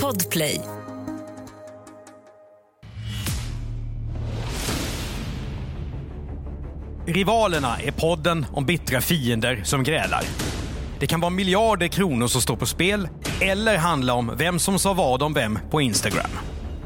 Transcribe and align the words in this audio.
Podplay. 0.00 0.60
Rivalerna 7.06 7.76
är 7.78 7.92
podden 7.92 8.46
om 8.52 8.66
bittra 8.66 9.00
fiender 9.00 9.60
som 9.64 9.82
grälar. 9.82 10.20
Det 10.98 11.06
kan 11.06 11.20
vara 11.20 11.30
miljarder 11.30 11.88
kronor 11.88 12.26
som 12.26 12.40
står 12.40 12.56
på 12.56 12.66
spel 12.66 13.08
eller 13.40 13.76
handla 13.76 14.14
om 14.14 14.32
vem 14.36 14.58
som 14.58 14.78
sa 14.78 14.92
vad 14.92 15.22
om 15.22 15.34
vem 15.34 15.58
på 15.70 15.80
Instagram. 15.80 16.30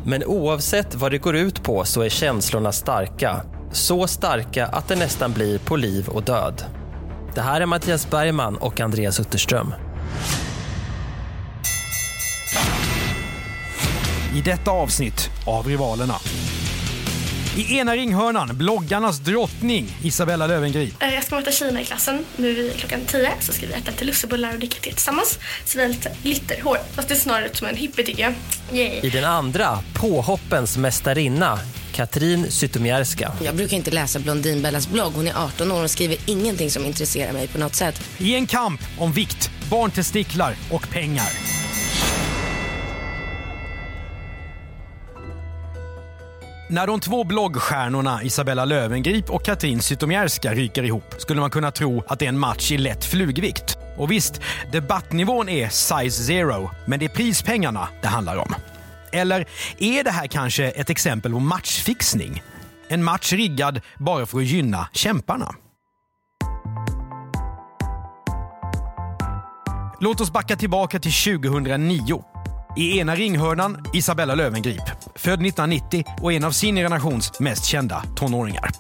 Men 0.05 0.25
oavsett 0.25 0.95
vad 0.95 1.11
det 1.11 1.19
går 1.19 1.37
ut 1.37 1.63
på 1.63 1.85
så 1.85 2.03
är 2.03 2.09
känslorna 2.09 2.73
starka. 2.73 3.43
Så 3.73 4.07
starka 4.07 4.67
att 4.67 4.89
det 4.89 4.97
nästan 4.97 5.33
blir 5.33 5.59
på 5.59 5.77
liv 5.77 6.09
och 6.09 6.23
död. 6.23 6.65
Det 7.35 7.41
här 7.41 7.61
är 7.61 7.67
Mattias 7.67 8.11
Bergman 8.11 8.57
och 8.57 8.81
Andreas 8.81 9.21
Utterström. 9.21 9.73
I 14.37 14.41
detta 14.41 14.71
avsnitt 14.71 15.31
av 15.47 15.67
Rivalerna. 15.67 16.15
I 17.57 17.79
ena 17.79 17.97
ringhörnan, 17.97 18.57
bloggarnas 18.57 19.19
drottning 19.19 19.97
Isabella 20.03 20.47
Löwengrip. 20.47 21.03
Eh, 21.03 21.15
Jag 21.15 21.25
ska 21.25 21.35
möta 21.35 21.53
tjejerna 21.53 21.81
i 21.81 21.85
klassen 21.85 22.25
nu 22.37 22.73
klockan 22.77 23.01
10 23.07 23.31
så 23.41 23.53
ska 23.53 23.67
vi 23.67 23.73
äta 23.73 23.91
lite 23.91 24.05
lussebullar 24.05 24.53
och 24.53 24.59
dricka 24.59 24.77
te 24.81 24.91
tillsammans. 24.93 25.39
Så 25.65 25.79
vi 25.79 25.85
har 25.85 25.89
lite 25.89 26.13
glitterhår. 26.23 26.79
Fast 26.95 27.09
det 27.09 27.15
ser 27.15 27.23
snarare 27.23 27.47
ut 27.47 27.57
som 27.57 27.67
en 27.67 27.77
hippie 27.77 28.05
tycker 28.07 28.23
jag. 28.23 28.35
Yay. 28.73 29.01
I 29.03 29.11
den 29.11 29.25
andra, 29.25 29.79
påhoppens 29.95 30.77
mästarinna, 30.77 31.59
Katrin 31.93 32.51
Zytomierska. 32.51 33.33
Jag 33.45 33.57
brukar 33.57 33.77
inte 33.77 33.91
läsa 33.91 34.19
Blondinbellas 34.19 34.89
blogg. 34.89 35.13
Hon 35.15 35.29
är 35.29 35.35
18 35.45 35.73
år 35.73 35.83
och 35.85 35.91
skriver 35.91 36.17
ingenting 36.27 36.71
som 36.71 36.85
intresserar 36.87 37.33
mig 37.33 37.49
på 37.49 37.59
något 37.59 37.75
sätt. 37.75 38.03
I 38.19 38.35
en 38.35 38.47
kamp 38.47 38.81
om 38.99 39.13
vikt, 39.13 39.51
barntestiklar 39.71 40.55
och 40.71 40.89
pengar. 40.91 41.56
När 46.69 46.87
de 46.87 47.01
två 47.01 47.25
bloggstjärnorna 47.25 48.23
Isabella 48.23 48.65
Löwengrip 48.65 49.31
och 49.31 49.45
Katrin 49.45 49.81
Zytomierska 49.81 50.55
ryker 50.55 50.83
ihop 50.83 51.15
skulle 51.19 51.41
man 51.41 51.51
kunna 51.51 51.71
tro 51.71 52.05
att 52.09 52.19
det 52.19 52.25
är 52.25 52.29
en 52.29 52.39
match 52.39 52.73
i 52.73 52.79
lätt 52.79 53.05
flugvikt. 53.05 53.79
Och 53.97 54.11
visst, 54.11 54.41
debattnivån 54.73 55.49
är 55.49 55.69
size 55.69 56.25
zero, 56.25 56.71
men 56.87 56.99
det 56.99 57.05
är 57.05 57.09
prispengarna 57.09 57.89
det 58.03 58.09
handlar 58.09 58.37
om. 58.37 58.55
Eller 59.13 59.47
är 59.79 60.05
det 60.05 60.11
här 60.11 60.27
kanske 60.27 60.71
ett 60.71 60.91
exempel 60.91 61.33
på 61.33 61.41
matchfixning? 61.41 62.43
En 62.89 63.05
match 63.05 63.33
riggad 63.33 63.81
bara 63.99 64.27
för 64.27 64.39
att 64.39 64.45
gynna 64.45 64.89
kämparna? 64.93 65.55
Låt 70.01 70.21
oss 70.21 70.33
backa 70.33 70.57
tillbaka 70.57 70.99
till 70.99 71.41
2009. 71.41 72.25
I 72.77 72.99
ena 72.99 73.15
ringhörnan 73.15 73.85
Isabella 73.93 74.35
Löwengrip, 74.35 74.83
född 75.15 75.47
1990 75.47 76.05
och 76.23 76.33
en 76.33 76.45
av 76.45 76.51
sin 76.51 76.77
generations 76.77 77.41
mest 77.41 77.65
kända 77.65 78.03
tonåringar. 78.17 78.71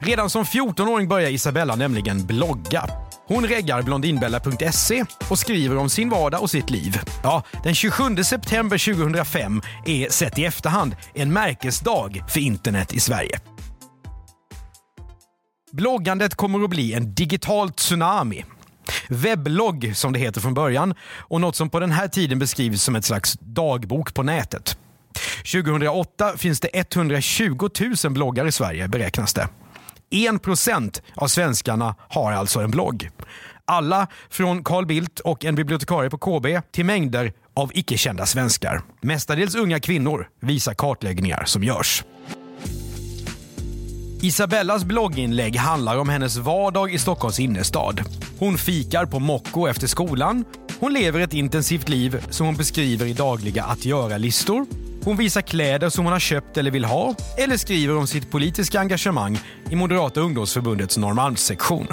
Redan 0.00 0.30
som 0.30 0.44
14-åring 0.44 1.08
börjar 1.08 1.30
Isabella 1.30 1.76
nämligen 1.76 2.26
blogga. 2.26 2.84
Hon 3.26 3.46
reggar 3.46 3.82
blondinbella.se 3.82 5.04
och 5.30 5.38
skriver 5.38 5.76
om 5.76 5.90
sin 5.90 6.08
vardag 6.08 6.42
och 6.42 6.50
sitt 6.50 6.70
liv. 6.70 7.00
Ja, 7.22 7.42
den 7.62 7.74
27 7.74 8.16
september 8.16 8.94
2005 8.94 9.62
är 9.86 10.08
sett 10.08 10.38
i 10.38 10.44
efterhand 10.44 10.96
en 11.14 11.32
märkesdag 11.32 12.24
för 12.28 12.40
internet 12.40 12.92
i 12.92 13.00
Sverige. 13.00 13.40
Bloggandet 15.72 16.34
kommer 16.34 16.64
att 16.64 16.70
bli 16.70 16.94
en 16.94 17.14
digital 17.14 17.70
tsunami. 17.70 18.44
Webblogg 19.08 19.92
som 19.96 20.12
det 20.12 20.18
heter 20.18 20.40
från 20.40 20.54
början 20.54 20.94
och 21.18 21.40
något 21.40 21.56
som 21.56 21.70
på 21.70 21.80
den 21.80 21.90
här 21.90 22.08
tiden 22.08 22.38
beskrivs 22.38 22.82
som 22.82 22.96
ett 22.96 23.04
slags 23.04 23.38
dagbok 23.40 24.14
på 24.14 24.22
nätet. 24.22 24.76
2008 25.52 26.36
finns 26.36 26.60
det 26.60 26.68
120 26.72 27.68
000 28.04 28.12
bloggar 28.12 28.46
i 28.46 28.52
Sverige 28.52 28.88
beräknas 28.88 29.34
det. 29.34 29.48
1% 30.10 31.02
av 31.14 31.28
svenskarna 31.28 31.94
har 32.08 32.32
alltså 32.32 32.60
en 32.60 32.70
blogg. 32.70 33.10
Alla 33.64 34.06
från 34.30 34.64
Carl 34.64 34.86
Bildt 34.86 35.20
och 35.20 35.44
en 35.44 35.54
bibliotekarie 35.54 36.10
på 36.10 36.18
KB 36.18 36.46
till 36.72 36.84
mängder 36.84 37.32
av 37.54 37.70
icke-kända 37.74 38.26
svenskar. 38.26 38.82
Mestadels 39.00 39.54
unga 39.54 39.80
kvinnor 39.80 40.28
visar 40.40 40.74
kartläggningar 40.74 41.44
som 41.44 41.64
görs. 41.64 42.04
Isabellas 44.24 44.84
blogginlägg 44.84 45.56
handlar 45.56 45.96
om 45.96 46.08
hennes 46.08 46.36
vardag 46.36 46.94
i 46.94 46.98
Stockholms 46.98 47.40
innerstad. 47.40 48.00
Hon 48.38 48.58
fikar 48.58 49.06
på 49.06 49.18
Mocco 49.18 49.66
efter 49.68 49.86
skolan. 49.86 50.44
Hon 50.80 50.92
lever 50.92 51.20
ett 51.20 51.34
intensivt 51.34 51.88
liv 51.88 52.26
som 52.30 52.46
hon 52.46 52.56
beskriver 52.56 53.06
i 53.06 53.12
dagliga 53.12 53.64
att 53.64 53.84
göra-listor. 53.84 54.66
Hon 55.04 55.16
visar 55.16 55.40
kläder 55.40 55.88
som 55.88 56.04
hon 56.04 56.12
har 56.12 56.20
köpt 56.20 56.56
eller 56.56 56.70
vill 56.70 56.84
ha 56.84 57.14
eller 57.38 57.56
skriver 57.56 57.96
om 57.96 58.06
sitt 58.06 58.30
politiska 58.30 58.80
engagemang 58.80 59.38
i 59.70 59.76
Moderata 59.76 60.20
ungdomsförbundets 60.20 60.98
Norrmalmssektion. 60.98 61.86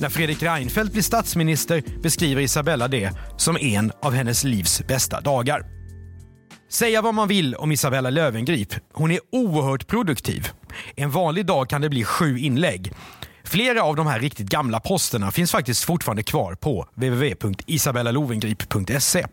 När 0.00 0.08
Fredrik 0.08 0.42
Reinfeldt 0.42 0.92
blir 0.92 1.02
statsminister 1.02 1.82
beskriver 2.02 2.42
Isabella 2.42 2.88
det 2.88 3.12
som 3.36 3.56
en 3.56 3.92
av 4.02 4.12
hennes 4.12 4.44
livs 4.44 4.82
bästa 4.88 5.20
dagar. 5.20 5.66
Säga 6.70 7.02
vad 7.02 7.14
man 7.14 7.28
vill 7.28 7.54
om 7.54 7.72
Isabella 7.72 8.10
Löwengrip. 8.10 8.74
Hon 8.92 9.10
är 9.10 9.20
oerhört 9.32 9.86
produktiv. 9.86 10.48
En 10.96 11.10
vanlig 11.10 11.46
dag 11.46 11.68
kan 11.68 11.80
det 11.80 11.88
bli 11.88 12.04
sju 12.04 12.38
inlägg. 12.38 12.92
Flera 13.44 13.82
av 13.82 13.96
de 13.96 14.06
här 14.06 14.20
riktigt 14.20 14.48
gamla 14.48 14.80
posterna 14.80 15.30
finns 15.30 15.52
faktiskt 15.52 15.84
fortfarande 15.84 16.22
kvar 16.22 16.54
på 16.54 16.88
www.isabellalovengripe.se. 16.94 19.26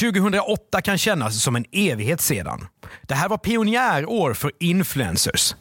2008 0.00 0.82
kan 0.82 0.98
kännas 0.98 1.42
som 1.42 1.56
en 1.56 1.64
evighet 1.72 2.20
sedan. 2.20 2.66
Det 3.02 3.14
här 3.14 3.28
var 3.28 3.38
pionjärår 3.38 4.34
för 4.34 4.52
influencers. 4.60 5.54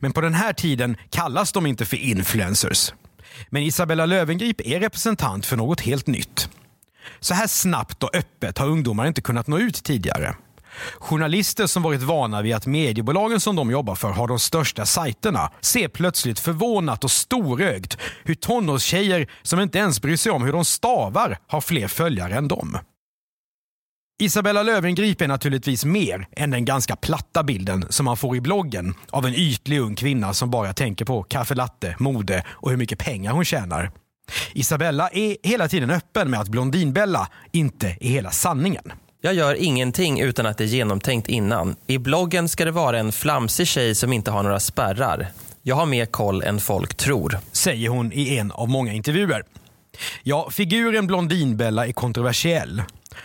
Men 0.00 0.12
på 0.12 0.20
den 0.20 0.34
här 0.34 0.52
tiden 0.52 0.96
kallas 1.10 1.52
de 1.52 1.66
inte 1.66 1.86
för 1.86 1.96
influencers. 1.96 2.92
Men 3.48 3.62
Isabella 3.62 4.06
Löwengrip 4.06 4.60
är 4.60 4.80
representant 4.80 5.46
för 5.46 5.56
något 5.56 5.80
helt 5.80 6.06
nytt. 6.06 6.48
Så 7.20 7.34
här 7.34 7.46
snabbt 7.46 8.02
och 8.02 8.14
öppet 8.14 8.58
har 8.58 8.66
ungdomar 8.66 9.06
inte 9.06 9.20
kunnat 9.20 9.46
nå 9.46 9.58
ut 9.58 9.84
tidigare. 9.84 10.34
Journalister 10.98 11.66
som 11.66 11.82
varit 11.82 12.02
vana 12.02 12.42
vid 12.42 12.54
att 12.54 12.66
mediebolagen 12.66 13.40
som 13.40 13.56
de 13.56 13.70
jobbar 13.70 13.94
för 13.94 14.10
har 14.10 14.28
de 14.28 14.38
största 14.38 14.86
sajterna 14.86 15.50
ser 15.60 15.88
plötsligt 15.88 16.38
förvånat 16.38 17.04
och 17.04 17.10
storögt 17.10 17.98
hur 18.24 18.34
tonårstjejer 18.34 19.30
som 19.42 19.60
inte 19.60 19.78
ens 19.78 20.02
bryr 20.02 20.16
sig 20.16 20.32
om 20.32 20.42
hur 20.42 20.52
de 20.52 20.64
stavar 20.64 21.38
har 21.46 21.60
fler 21.60 21.88
följare 21.88 22.34
än 22.34 22.48
dem. 22.48 22.78
Isabella 24.20 24.62
Löwengrip 24.62 25.20
är 25.20 25.28
naturligtvis 25.28 25.84
mer 25.84 26.28
än 26.32 26.50
den 26.50 26.64
ganska 26.64 26.96
platta 26.96 27.42
bilden 27.42 27.86
som 27.90 28.04
man 28.04 28.16
får 28.16 28.36
i 28.36 28.40
bloggen 28.40 28.94
av 29.10 29.26
en 29.26 29.34
ytlig 29.34 29.80
ung 29.80 29.94
kvinna 29.94 30.34
som 30.34 30.50
bara 30.50 30.72
tänker 30.72 31.04
på 31.04 31.22
kaffe 31.22 31.54
latte, 31.54 31.96
mode 31.98 32.44
och 32.48 32.70
hur 32.70 32.76
mycket 32.76 32.98
pengar 32.98 33.32
hon 33.32 33.44
tjänar. 33.44 33.90
Isabella 34.52 35.08
är 35.08 35.36
hela 35.42 35.68
tiden 35.68 35.90
öppen 35.90 36.30
med 36.30 36.40
att 36.40 36.48
Blondinbella 36.48 37.28
inte 37.52 37.96
är 38.00 38.08
hela 38.08 38.30
sanningen. 38.30 38.92
Jag 39.22 39.34
gör 39.34 39.54
ingenting 39.54 40.20
utan 40.20 40.46
att 40.46 40.58
det 40.58 40.64
är 40.64 40.68
genomtänkt 40.68 41.28
innan. 41.28 41.76
I 41.86 41.98
bloggen 41.98 42.48
ska 42.48 42.64
det 42.64 42.70
vara 42.70 42.98
en 42.98 43.12
flamsig 43.12 43.66
tjej 43.66 43.94
som 43.94 44.12
inte 44.12 44.30
har 44.30 44.42
några 44.42 44.60
spärrar. 44.60 45.26
Jag 45.62 45.76
har 45.76 45.86
mer 45.86 46.06
koll 46.06 46.42
än 46.42 46.60
folk 46.60 46.94
tror. 46.94 47.38
Säger 47.52 47.88
hon 47.88 48.12
i 48.12 48.36
en 48.36 48.52
av 48.52 48.68
många 48.68 48.92
intervjuer. 48.92 49.44
Ja, 50.22 50.50
figuren 50.50 51.06
Blondinbella 51.06 51.86
är 51.86 51.92
kontroversiell. 51.92 52.82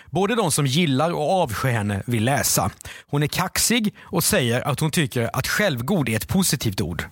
Både 0.09 0.35
de 0.35 0.51
som 0.51 0.65
gillar 0.65 1.11
och 1.11 1.31
avskyr 1.31 1.69
henne 1.69 2.03
vill 2.05 2.23
läsa. 2.23 2.71
Hon 3.07 3.23
är 3.23 3.27
kaxig 3.27 3.93
och 4.01 4.23
säger 4.23 4.61
att 4.61 4.79
hon 4.79 4.91
tycker 4.91 5.29
att 5.33 5.47
självgod 5.47 6.09
är 6.09 6.15
ett 6.15 6.27
positivt 6.27 6.81
ord. 6.81 7.03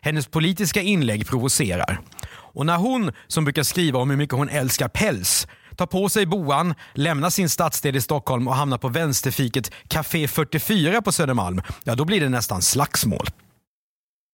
Hennes 0.00 0.26
politiska 0.26 0.82
inlägg 0.82 1.26
provocerar. 1.26 2.00
Och 2.30 2.66
när 2.66 2.76
hon, 2.76 3.12
som 3.26 3.44
brukar 3.44 3.62
skriva 3.62 3.98
om 3.98 4.10
hur 4.10 4.16
mycket 4.16 4.36
hon 4.36 4.48
älskar 4.48 4.88
päls, 4.88 5.46
tar 5.78 5.86
på 5.86 6.08
sig 6.08 6.26
boan, 6.26 6.74
lämnar 6.94 7.30
sin 7.30 7.48
stadsdel 7.48 7.96
i 7.96 8.00
Stockholm 8.00 8.48
och 8.48 8.54
hamnar 8.54 8.78
på 8.78 8.88
vänsterfiket 8.88 9.70
Café 9.88 10.28
44 10.28 11.02
på 11.02 11.12
Södermalm, 11.12 11.62
ja 11.84 11.94
då 11.94 12.04
blir 12.04 12.20
det 12.20 12.28
nästan 12.28 12.62
slagsmål. 12.62 13.26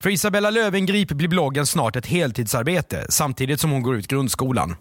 För 0.03 0.11
Isabella 0.11 0.51
Löwengrip 0.51 1.09
blir 1.09 1.29
bloggen 1.29 1.67
snart 1.67 1.97
ett 1.97 2.07
heltidsarbete 2.07 3.07
samtidigt 3.09 3.61
som 3.61 3.71
hon 3.71 3.83
går 3.83 3.97
ut 3.97 4.09
grundskolan. 4.09 4.77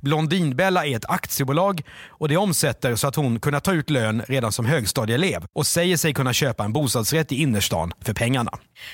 Blondinbella 0.00 0.86
är 0.86 0.96
ett 0.96 1.10
aktiebolag 1.10 1.82
och 2.08 2.28
det 2.28 2.36
omsätter 2.36 2.96
så 2.96 3.08
att 3.08 3.16
hon 3.16 3.40
kunnat 3.40 3.64
ta 3.64 3.72
ut 3.72 3.90
lön 3.90 4.22
redan 4.28 4.52
som 4.52 4.66
högstadieelev 4.66 5.44
och 5.52 5.66
säger 5.66 5.96
sig 5.96 6.14
kunna 6.14 6.32
köpa 6.32 6.64
en 6.64 6.72
bostadsrätt 6.72 7.32
i 7.32 7.42
innerstan 7.42 7.92
för 8.00 8.14
pengarna. 8.14 8.50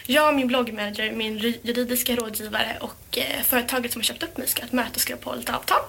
Jag, 0.07 0.35
min 0.35 0.47
bloggmanager, 0.47 1.13
min 1.13 1.39
juridiska 1.39 2.17
rådgivare 2.17 2.77
och 2.81 3.19
eh, 3.19 3.43
företaget 3.45 3.93
som 3.93 4.01
har 4.01 4.05
köpt 4.05 4.23
upp 4.23 4.37
mig 4.39 4.49
ska 4.49 4.63
ha 4.63 4.67
ett 4.67 4.73
möte 4.73 4.91
och 4.95 5.01
skriva 5.01 5.21
på 5.21 5.35
lite 5.35 5.57
avtal. 5.57 5.81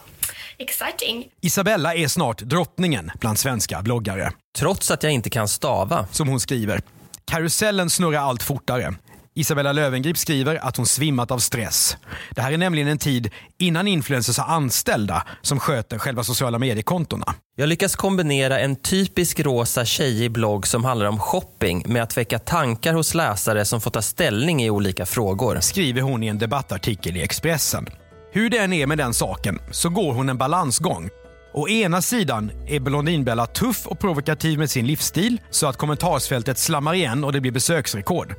Exciting! 0.58 1.28
Isabella 1.42 1.96
är 1.96 2.08
snart 2.08 2.42
drottningen 2.42 3.12
bland 3.20 3.40
svenska 3.40 3.82
bloggare. 3.82 4.32
Trots 4.58 4.92
att 4.92 5.04
jag 5.04 5.12
inte 5.12 5.30
kan 5.30 5.48
stava. 5.48 6.08
Som 6.12 6.28
hon 6.28 6.40
skriver. 6.40 6.82
Karusellen 7.26 7.90
snurrar 7.90 8.20
allt 8.20 8.44
fortare. 8.44 8.94
Isabella 9.38 9.72
Lövengrip 9.72 10.18
skriver 10.18 10.56
att 10.56 10.78
hon 10.78 10.86
svimmat 10.86 11.32
av 11.32 11.40
stress. 11.40 11.98
Det 12.32 12.42
här 12.42 12.52
är 12.52 12.58
nämligen 12.58 12.88
en 12.88 12.98
tid 12.98 13.32
innan 13.58 13.88
influencers 13.88 14.38
har 14.38 14.56
anställda 14.56 15.26
som 15.42 15.60
sköter 15.60 15.98
själva 15.98 16.24
sociala 16.24 16.60
mediekontona. 16.60 17.34
Jag 17.56 17.70
lyckas 17.70 17.96
kombinera 17.96 18.60
en 18.60 18.76
typisk 18.76 19.40
rosa 19.40 19.86
tjejig 19.86 20.32
blogg 20.32 20.68
som 20.68 20.86
handlar 20.86 21.06
om 21.06 21.20
shopping 21.20 21.84
med 21.88 22.04
att 22.04 22.18
väcka 22.18 22.40
tankar 22.40 22.94
hos 22.94 23.14
läsare 23.14 23.66
som 23.66 23.82
får 23.82 23.92
ta 23.92 24.02
ställning 24.02 24.64
i 24.64 24.70
olika 24.70 25.06
frågor. 25.06 25.60
Skriver 25.60 26.02
hon 26.02 26.24
i 26.24 26.28
en 26.28 26.40
debattartikel 26.40 27.18
i 27.18 27.22
Expressen. 27.22 27.88
Hur 28.36 28.50
det 28.50 28.58
än 28.58 28.74
är 28.74 28.88
med 28.88 28.98
den 28.98 29.14
saken 29.14 29.60
så 29.72 29.90
går 29.90 30.14
hon 30.14 30.30
en 30.30 30.38
balansgång. 30.38 31.10
Å 31.54 31.70
ena 31.70 32.02
sidan 32.02 32.52
är 32.68 32.80
Blondinbella 32.80 33.46
tuff 33.46 33.88
och 33.88 34.00
provokativ 34.00 34.60
med 34.60 34.70
sin 34.70 34.88
livsstil 34.88 35.42
så 35.50 35.68
att 35.68 35.78
kommentarsfältet 35.78 36.58
slammar 36.58 36.94
igen 36.94 37.24
och 37.24 37.34
det 37.34 37.42
blir 37.42 37.52
besöksrekord. 37.52 38.36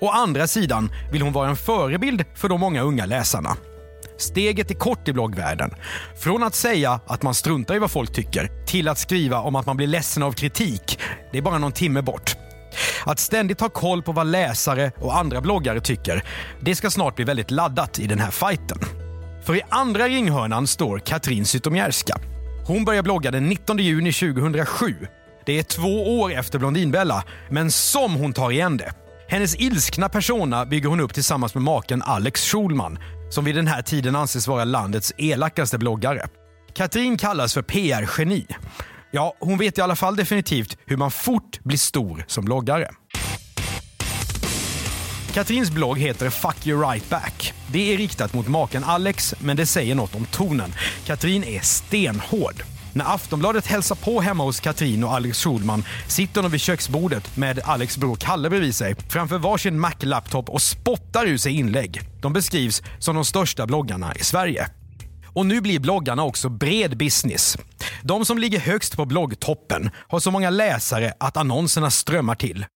Å 0.00 0.10
andra 0.10 0.46
sidan 0.46 0.92
vill 1.12 1.22
hon 1.22 1.32
vara 1.32 1.48
en 1.48 1.56
förebild 1.56 2.24
för 2.34 2.48
de 2.48 2.60
många 2.60 2.82
unga 2.82 3.06
läsarna. 3.06 3.56
Steget 4.18 4.70
är 4.70 4.74
kort 4.74 5.08
i 5.08 5.12
bloggvärlden. 5.12 5.70
Från 6.18 6.42
att 6.42 6.54
säga 6.54 7.00
att 7.06 7.22
man 7.22 7.34
struntar 7.34 7.74
i 7.74 7.78
vad 7.78 7.90
folk 7.90 8.12
tycker 8.12 8.50
till 8.66 8.88
att 8.88 8.98
skriva 8.98 9.40
om 9.40 9.56
att 9.56 9.66
man 9.66 9.76
blir 9.76 9.86
ledsen 9.86 10.22
av 10.22 10.32
kritik. 10.32 10.98
Det 11.32 11.38
är 11.38 11.42
bara 11.42 11.58
någon 11.58 11.72
timme 11.72 12.02
bort. 12.02 12.36
Att 13.04 13.18
ständigt 13.18 13.60
ha 13.60 13.68
koll 13.68 14.02
på 14.02 14.12
vad 14.12 14.26
läsare 14.26 14.92
och 14.96 15.16
andra 15.16 15.40
bloggare 15.40 15.80
tycker, 15.80 16.24
det 16.60 16.74
ska 16.74 16.90
snart 16.90 17.16
bli 17.16 17.24
väldigt 17.24 17.50
laddat 17.50 17.98
i 17.98 18.06
den 18.06 18.18
här 18.18 18.30
fighten. 18.30 18.78
För 19.46 19.56
i 19.56 19.62
andra 19.68 20.08
ringhörnan 20.08 20.66
står 20.66 20.98
Katrin 20.98 21.46
Zytomierska. 21.46 22.18
Hon 22.66 22.84
börjar 22.84 23.02
blogga 23.02 23.30
den 23.30 23.48
19 23.48 23.78
juni 23.78 24.12
2007. 24.12 24.94
Det 25.46 25.58
är 25.58 25.62
två 25.62 26.20
år 26.20 26.32
efter 26.32 26.58
Blondinbella, 26.58 27.24
men 27.50 27.70
som 27.70 28.14
hon 28.14 28.32
tar 28.32 28.50
igen 28.50 28.76
det. 28.76 28.92
Hennes 29.28 29.56
ilskna 29.56 30.08
persona 30.08 30.66
bygger 30.66 30.88
hon 30.88 31.00
upp 31.00 31.14
tillsammans 31.14 31.54
med 31.54 31.62
maken 31.62 32.02
Alex 32.02 32.44
Schulman, 32.44 32.98
som 33.30 33.44
vid 33.44 33.54
den 33.54 33.66
här 33.66 33.82
tiden 33.82 34.16
anses 34.16 34.48
vara 34.48 34.64
landets 34.64 35.12
elakaste 35.16 35.78
bloggare. 35.78 36.28
Katrin 36.74 37.18
kallas 37.18 37.54
för 37.54 37.62
PR-geni. 37.62 38.46
Ja, 39.10 39.34
hon 39.40 39.58
vet 39.58 39.78
i 39.78 39.80
alla 39.80 39.96
fall 39.96 40.16
definitivt 40.16 40.78
hur 40.86 40.96
man 40.96 41.10
fort 41.10 41.60
blir 41.64 41.78
stor 41.78 42.24
som 42.26 42.44
bloggare. 42.44 42.88
Katrins 45.36 45.70
blogg 45.70 45.98
heter 45.98 46.30
Fuck 46.30 46.66
you 46.66 46.90
right 46.90 47.10
back. 47.10 47.52
Det 47.66 47.94
är 47.94 47.96
riktat 47.96 48.34
mot 48.34 48.48
maken 48.48 48.84
Alex, 48.84 49.34
men 49.38 49.56
det 49.56 49.66
säger 49.66 49.94
något 49.94 50.14
om 50.14 50.26
tonen. 50.26 50.74
Katrin 51.06 51.44
är 51.44 51.60
stenhård. 51.60 52.62
När 52.92 53.14
Aftonbladet 53.14 53.66
hälsar 53.66 53.94
på 53.94 54.20
hemma 54.20 54.44
hos 54.44 54.60
Katrin 54.60 55.04
och 55.04 55.14
Alex 55.14 55.44
Schulman 55.44 55.84
sitter 56.08 56.42
de 56.42 56.50
vid 56.50 56.60
köksbordet 56.60 57.36
med 57.36 57.60
Alex 57.64 57.96
bror 57.96 58.16
Kalle 58.16 58.50
bredvid 58.50 58.74
sig 58.74 58.94
framför 59.08 59.38
varsin 59.38 59.80
Mac-laptop 59.80 60.50
och 60.50 60.62
spottar 60.62 61.26
ur 61.26 61.38
sig 61.38 61.52
inlägg. 61.52 62.00
De 62.22 62.32
beskrivs 62.32 62.82
som 62.98 63.14
de 63.14 63.24
största 63.24 63.66
bloggarna 63.66 64.14
i 64.14 64.24
Sverige. 64.24 64.68
Och 65.26 65.46
nu 65.46 65.60
blir 65.60 65.80
bloggarna 65.80 66.24
också 66.24 66.48
bred 66.48 66.96
business. 66.96 67.58
De 68.02 68.24
som 68.24 68.38
ligger 68.38 68.58
högst 68.58 68.96
på 68.96 69.04
bloggtoppen 69.04 69.90
har 70.08 70.20
så 70.20 70.30
många 70.30 70.50
läsare 70.50 71.12
att 71.20 71.36
annonserna 71.36 71.90
strömmar 71.90 72.34
till. 72.34 72.66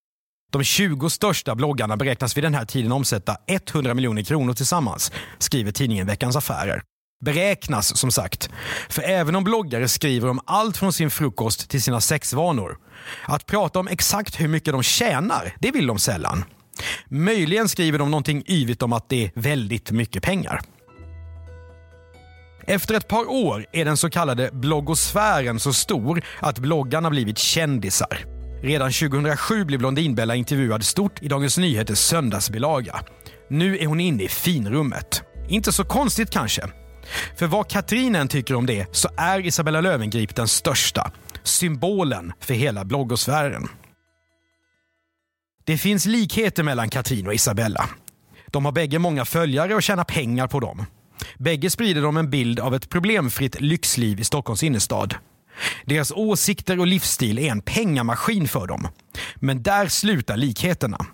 De 0.50 0.64
20 0.64 1.11
största 1.11 1.55
bloggarna 1.55 1.97
beräknas 1.97 2.37
vid 2.37 2.44
den 2.44 2.55
här 2.55 2.64
tiden 2.64 2.93
omsätta 2.93 3.37
100 3.47 3.94
miljoner 3.94 4.23
kronor 4.23 4.52
tillsammans, 4.52 5.12
skriver 5.38 5.73
tidningen 5.73 6.06
Veckans 6.06 6.37
Affärer. 6.37 6.82
Beräknas 7.25 7.97
som 7.97 8.12
sagt. 8.12 8.50
För 8.88 9.02
även 9.02 9.37
om 9.37 9.44
bloggare 9.44 9.88
skriver 9.88 10.29
om 10.29 10.41
allt 10.44 10.76
från 10.76 10.93
sin 10.93 11.11
frukost 11.11 11.70
till 11.70 11.82
sina 11.82 12.00
sexvanor. 12.00 12.79
Att 13.25 13.47
prata 13.47 13.79
om 13.79 13.88
exakt 13.88 14.41
hur 14.41 14.49
mycket 14.49 14.73
de 14.73 14.82
tjänar, 14.82 15.56
det 15.58 15.70
vill 15.70 15.87
de 15.87 15.99
sällan. 15.99 16.44
Möjligen 17.08 17.69
skriver 17.69 17.99
de 17.99 18.11
någonting 18.11 18.44
yvigt 18.47 18.82
om 18.82 18.93
att 18.93 19.08
det 19.08 19.25
är 19.25 19.31
väldigt 19.35 19.91
mycket 19.91 20.23
pengar. 20.23 20.61
Efter 22.67 22.94
ett 22.94 23.08
par 23.08 23.31
år 23.31 23.67
är 23.73 23.85
den 23.85 23.97
så 23.97 24.11
kallade 24.11 24.50
bloggosfären 24.52 25.61
så 25.61 25.73
stor 25.73 26.25
att 26.41 26.58
bloggarna 26.58 27.11
blivit 27.11 27.38
kändisar. 27.38 28.40
Redan 28.62 28.93
2007 28.93 29.65
blev 29.65 29.79
Blondinbella 29.79 30.35
intervjuad 30.35 30.85
stort 30.85 31.23
i 31.23 31.29
Dagens 31.29 31.59
Nyheters 31.59 31.99
söndagsbilaga. 31.99 33.01
Nu 33.51 33.79
är 33.79 33.87
hon 33.87 34.01
inne 34.01 34.23
i 34.23 34.29
finrummet. 34.29 35.23
Inte 35.49 35.73
så 35.73 35.85
konstigt 35.85 36.31
kanske. 36.31 36.62
För 37.37 37.47
vad 37.47 37.69
Katrin 37.69 38.15
än 38.15 38.29
tycker 38.29 38.55
om 38.55 38.67
det 38.67 38.97
så 38.97 39.09
är 39.17 39.47
Isabella 39.47 39.81
Löwengrip 39.81 40.37
den 40.37 40.49
största. 40.49 41.12
Symbolen 41.43 42.33
för 42.41 42.55
hela 42.55 42.85
bloggosfären. 42.85 43.69
Det 45.65 45.79
finns 45.79 46.07
likheter 46.07 46.62
mellan 46.62 46.89
Katrin 46.89 47.27
och 47.27 47.35
Isabella. 47.35 47.89
De 48.47 48.65
har 48.65 48.73
bägge 48.73 48.99
många 48.99 49.25
följare 49.25 49.75
och 49.75 49.83
tjänar 49.83 50.05
pengar 50.05 50.47
på 50.47 50.61
dem. 50.61 50.87
Bägge 51.39 51.71
sprider 51.71 52.03
de 52.03 52.17
en 52.17 52.31
bild 52.31 52.61
av 52.61 52.75
ett 52.75 52.89
problemfritt 52.89 53.61
lyxliv 53.61 54.21
i 54.21 54.25
Stockholms 54.25 54.62
innerstad. 54.62 55.15
Deras 55.85 56.12
åsikter 56.12 56.81
och 56.81 56.87
livsstil 56.87 57.38
är 57.38 57.50
en 57.50 57.61
pengamaskin 57.61 58.49
för 58.49 58.67
dem. 58.67 58.88
Men 59.37 59.62
där 59.62 59.88
slutar 59.88 60.37
likheterna. 60.37 61.06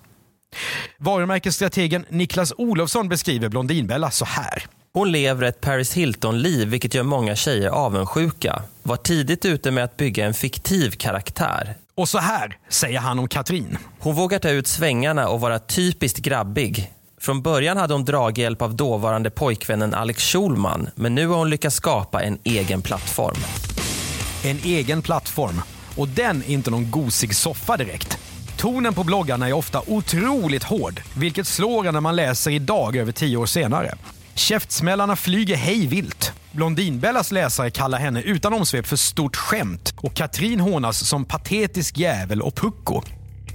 Varumärkesstrategen 0.98 2.04
Niklas 2.08 2.52
Olofsson 2.58 3.08
beskriver 3.08 3.48
Blondinbella 3.48 4.10
så 4.10 4.24
här. 4.24 4.66
Hon 4.92 5.12
lever 5.12 5.42
ett 5.42 5.60
Paris 5.60 5.92
Hilton-liv 5.92 6.68
vilket 6.68 6.94
gör 6.94 7.02
många 7.02 7.36
tjejer 7.36 7.68
avundsjuka. 7.68 8.62
Var 8.82 8.96
tidigt 8.96 9.44
ute 9.44 9.70
med 9.70 9.84
att 9.84 9.96
bygga 9.96 10.26
en 10.26 10.34
fiktiv 10.34 10.90
karaktär. 10.90 11.74
Och 11.94 12.08
så 12.08 12.18
här 12.18 12.58
säger 12.68 12.98
han 12.98 13.18
om 13.18 13.28
Katrin. 13.28 13.78
Hon 13.98 14.14
vågar 14.14 14.38
ta 14.38 14.48
ut 14.48 14.66
svängarna 14.66 15.28
och 15.28 15.40
vara 15.40 15.58
typiskt 15.58 16.18
grabbig. 16.18 16.92
Från 17.20 17.42
början 17.42 17.76
hade 17.76 17.94
hon 17.94 18.04
draghjälp 18.04 18.62
av 18.62 18.76
dåvarande 18.76 19.30
pojkvännen 19.30 19.94
Alex 19.94 20.22
Schulman 20.22 20.88
men 20.94 21.14
nu 21.14 21.26
har 21.26 21.36
hon 21.36 21.50
lyckats 21.50 21.76
skapa 21.76 22.22
en 22.22 22.38
egen 22.44 22.82
plattform. 22.82 23.75
En 24.46 24.58
egen 24.64 25.02
plattform. 25.02 25.60
Och 25.96 26.08
den 26.08 26.42
är 26.42 26.50
inte 26.50 26.70
någon 26.70 26.90
gosig 26.90 27.34
soffa 27.34 27.76
direkt. 27.76 28.18
Tonen 28.56 28.94
på 28.94 29.04
bloggarna 29.04 29.48
är 29.48 29.52
ofta 29.52 29.82
otroligt 29.86 30.64
hård, 30.64 31.00
vilket 31.16 31.46
slår 31.46 31.86
en 31.86 31.94
när 31.94 32.00
man 32.00 32.16
läser 32.16 32.50
idag 32.50 32.96
över 32.96 33.12
tio 33.12 33.36
år 33.36 33.46
senare. 33.46 33.94
Käftsmällarna 34.34 35.16
flyger 35.16 35.56
hej 35.56 35.86
vilt. 35.86 36.32
Blondinbellas 36.50 37.32
läsare 37.32 37.70
kallar 37.70 37.98
henne 37.98 38.22
utan 38.22 38.52
omsvep 38.52 38.86
för 38.86 38.96
stort 38.96 39.36
skämt 39.36 39.94
och 39.96 40.14
Katrin 40.14 40.60
hånas 40.60 41.08
som 41.08 41.24
patetisk 41.24 41.98
jävel 41.98 42.42
och 42.42 42.54
pucko. 42.54 43.02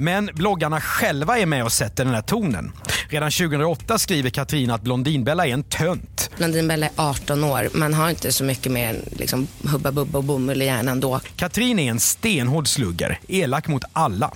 Men 0.01 0.29
bloggarna 0.33 0.81
själva 0.81 1.37
är 1.37 1.45
med 1.45 1.63
och 1.63 1.71
sätter 1.71 2.05
den 2.05 2.13
här 2.13 2.21
tonen. 2.21 2.71
Redan 3.09 3.31
2008 3.31 3.97
skriver 3.97 4.29
Katrin 4.29 4.71
att 4.71 4.81
Blondinbella 4.81 5.47
är 5.47 5.53
en 5.53 5.63
tönt. 5.63 6.29
Blondinbella 6.37 6.85
är 6.85 6.91
18 6.95 7.43
år. 7.43 7.69
Man 7.73 7.93
har 7.93 8.09
inte 8.09 8.31
så 8.31 8.43
mycket 8.43 8.71
mer 8.71 9.01
liksom, 9.11 9.47
hubba 9.63 9.91
bubba 9.91 10.17
och 10.17 10.23
bomull 10.23 10.61
i 10.61 10.65
hjärnan 10.65 10.99
då. 10.99 11.19
Katrin 11.35 11.79
är 11.79 11.91
en 11.91 11.99
stenhård 11.99 12.67
slugger, 12.67 13.19
elak 13.27 13.67
mot 13.67 13.83
alla. 13.93 14.31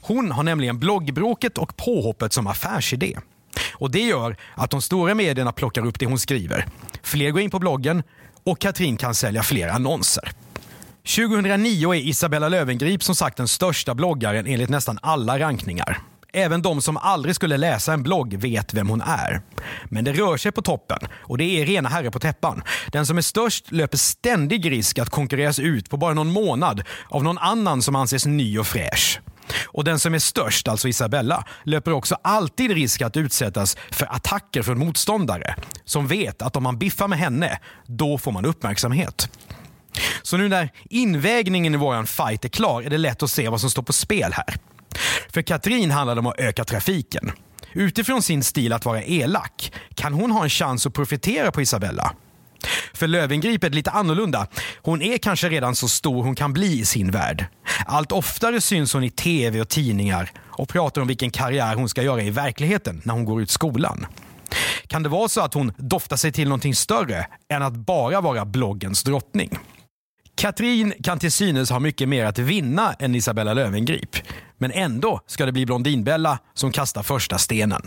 Hon 0.00 0.32
har 0.32 0.42
nämligen 0.42 0.78
bloggbråket 0.78 1.58
och 1.58 1.76
påhoppet 1.76 2.32
som 2.32 2.46
affärsidé. 2.46 3.18
Och 3.72 3.90
Det 3.90 4.02
gör 4.02 4.36
att 4.54 4.70
de 4.70 4.82
stora 4.82 5.14
medierna 5.14 5.52
plockar 5.52 5.86
upp 5.86 5.98
det 5.98 6.06
hon 6.06 6.18
skriver. 6.18 6.66
Fler 7.02 7.30
går 7.30 7.40
in 7.40 7.50
på 7.50 7.58
bloggen 7.58 8.02
och 8.44 8.58
Katrin 8.58 8.96
kan 8.96 9.14
sälja 9.14 9.42
fler 9.42 9.68
annonser. 9.68 10.32
2009 11.06 11.94
är 11.94 11.98
Isabella 11.98 12.48
Löwengrip 12.48 13.02
som 13.02 13.14
sagt 13.14 13.36
den 13.36 13.48
största 13.48 13.94
bloggaren 13.94 14.46
enligt 14.46 14.70
nästan 14.70 14.98
alla 15.02 15.38
rankningar. 15.38 15.98
Även 16.32 16.62
de 16.62 16.82
som 16.82 16.96
aldrig 16.96 17.34
skulle 17.34 17.56
läsa 17.56 17.92
en 17.92 18.02
blogg 18.02 18.34
vet 18.34 18.74
vem 18.74 18.88
hon 18.88 19.00
är. 19.00 19.42
Men 19.84 20.04
det 20.04 20.12
rör 20.12 20.36
sig 20.36 20.52
på 20.52 20.62
toppen 20.62 20.98
och 21.12 21.38
det 21.38 21.44
är 21.44 21.66
rena 21.66 21.88
herre 21.88 22.10
på 22.10 22.18
täppan. 22.18 22.62
Den 22.92 23.06
som 23.06 23.18
är 23.18 23.22
störst 23.22 23.72
löper 23.72 23.98
ständig 23.98 24.70
risk 24.70 24.98
att 24.98 25.10
konkurreras 25.10 25.58
ut 25.58 25.90
på 25.90 25.96
bara 25.96 26.14
någon 26.14 26.32
månad 26.32 26.82
av 27.08 27.24
någon 27.24 27.38
annan 27.38 27.82
som 27.82 27.96
anses 27.96 28.26
ny 28.26 28.58
och 28.58 28.66
fräsch. 28.66 29.20
Och 29.64 29.84
den 29.84 29.98
som 29.98 30.14
är 30.14 30.18
störst, 30.18 30.68
alltså 30.68 30.88
Isabella, 30.88 31.44
löper 31.64 31.92
också 31.92 32.16
alltid 32.22 32.70
risk 32.70 33.02
att 33.02 33.16
utsättas 33.16 33.76
för 33.90 34.14
attacker 34.14 34.62
från 34.62 34.78
motståndare 34.78 35.54
som 35.84 36.06
vet 36.06 36.42
att 36.42 36.56
om 36.56 36.62
man 36.62 36.78
biffar 36.78 37.08
med 37.08 37.18
henne, 37.18 37.58
då 37.86 38.18
får 38.18 38.32
man 38.32 38.44
uppmärksamhet. 38.44 39.30
Så 40.22 40.36
nu 40.36 40.48
när 40.48 40.70
invägningen 40.90 41.74
i 41.74 41.76
våran 41.76 42.06
fight 42.06 42.44
är 42.44 42.48
klar 42.48 42.82
är 42.82 42.90
det 42.90 42.98
lätt 42.98 43.22
att 43.22 43.30
se 43.30 43.48
vad 43.48 43.60
som 43.60 43.70
står 43.70 43.82
på 43.82 43.92
spel 43.92 44.32
här. 44.32 44.56
För 45.28 45.42
Katrin 45.42 45.90
handlar 45.90 46.14
det 46.14 46.18
om 46.18 46.26
att 46.26 46.40
öka 46.40 46.64
trafiken. 46.64 47.32
Utifrån 47.72 48.22
sin 48.22 48.42
stil 48.42 48.72
att 48.72 48.84
vara 48.84 49.02
elak 49.02 49.72
kan 49.94 50.12
hon 50.12 50.30
ha 50.30 50.42
en 50.42 50.50
chans 50.50 50.86
att 50.86 50.94
profitera 50.94 51.52
på 51.52 51.62
Isabella. 51.62 52.14
För 52.94 53.06
Lövengrip 53.06 53.64
är 53.64 53.70
det 53.70 53.76
lite 53.76 53.90
annorlunda. 53.90 54.46
Hon 54.82 55.02
är 55.02 55.18
kanske 55.18 55.48
redan 55.48 55.76
så 55.76 55.88
stor 55.88 56.22
hon 56.22 56.34
kan 56.34 56.52
bli 56.52 56.80
i 56.80 56.84
sin 56.84 57.10
värld. 57.10 57.46
Allt 57.86 58.12
oftare 58.12 58.60
syns 58.60 58.92
hon 58.92 59.04
i 59.04 59.10
tv 59.10 59.60
och 59.60 59.68
tidningar 59.68 60.30
och 60.40 60.68
pratar 60.68 61.00
om 61.00 61.08
vilken 61.08 61.30
karriär 61.30 61.74
hon 61.74 61.88
ska 61.88 62.02
göra 62.02 62.22
i 62.22 62.30
verkligheten 62.30 63.02
när 63.04 63.14
hon 63.14 63.24
går 63.24 63.42
ut 63.42 63.50
skolan. 63.50 64.06
Kan 64.86 65.02
det 65.02 65.08
vara 65.08 65.28
så 65.28 65.40
att 65.40 65.54
hon 65.54 65.72
doftar 65.76 66.16
sig 66.16 66.32
till 66.32 66.48
någonting 66.48 66.74
större 66.74 67.26
än 67.48 67.62
att 67.62 67.72
bara 67.72 68.20
vara 68.20 68.44
bloggens 68.44 69.02
drottning? 69.02 69.58
Katrin 70.34 70.94
kan 71.02 71.18
till 71.18 71.32
synes 71.32 71.70
ha 71.70 71.78
mycket 71.78 72.08
mer 72.08 72.24
att 72.24 72.38
vinna 72.38 72.92
än 72.92 73.14
Isabella 73.14 73.54
Lövengrip. 73.54 74.16
Men 74.58 74.70
ändå 74.70 75.20
ska 75.26 75.46
det 75.46 75.52
bli 75.52 75.66
Blondinbella 75.66 76.38
som 76.54 76.72
kastar 76.72 77.02
första 77.02 77.38
stenen. 77.38 77.82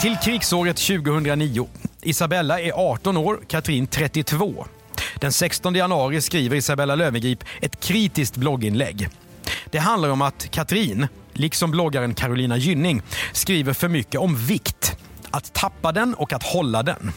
Till 0.00 0.16
krigsåret 0.16 0.76
2009. 0.76 1.68
Isabella 2.02 2.60
är 2.60 2.72
18 2.72 3.16
år, 3.16 3.40
Katrin 3.48 3.86
32. 3.86 4.66
Den 5.20 5.32
16 5.32 5.74
januari 5.74 6.20
skriver 6.20 6.56
Isabella 6.56 6.94
Löwengrip 6.94 7.44
ett 7.60 7.80
kritiskt 7.80 8.36
blogginlägg. 8.36 9.08
Det 9.70 9.78
handlar 9.78 10.08
om 10.08 10.22
att 10.22 10.50
Katrin, 10.50 11.06
liksom 11.38 11.70
bloggaren 11.70 12.14
Carolina 12.14 12.56
Gynning, 12.56 13.02
skriver 13.32 13.72
för 13.72 13.88
mycket 13.88 14.20
om 14.20 14.36
vikt. 14.36 14.96
Att 15.30 15.52
tappa 15.52 15.92
den 15.92 16.14
och 16.14 16.32
att 16.32 16.42
hålla 16.42 16.82
den. 16.82 17.12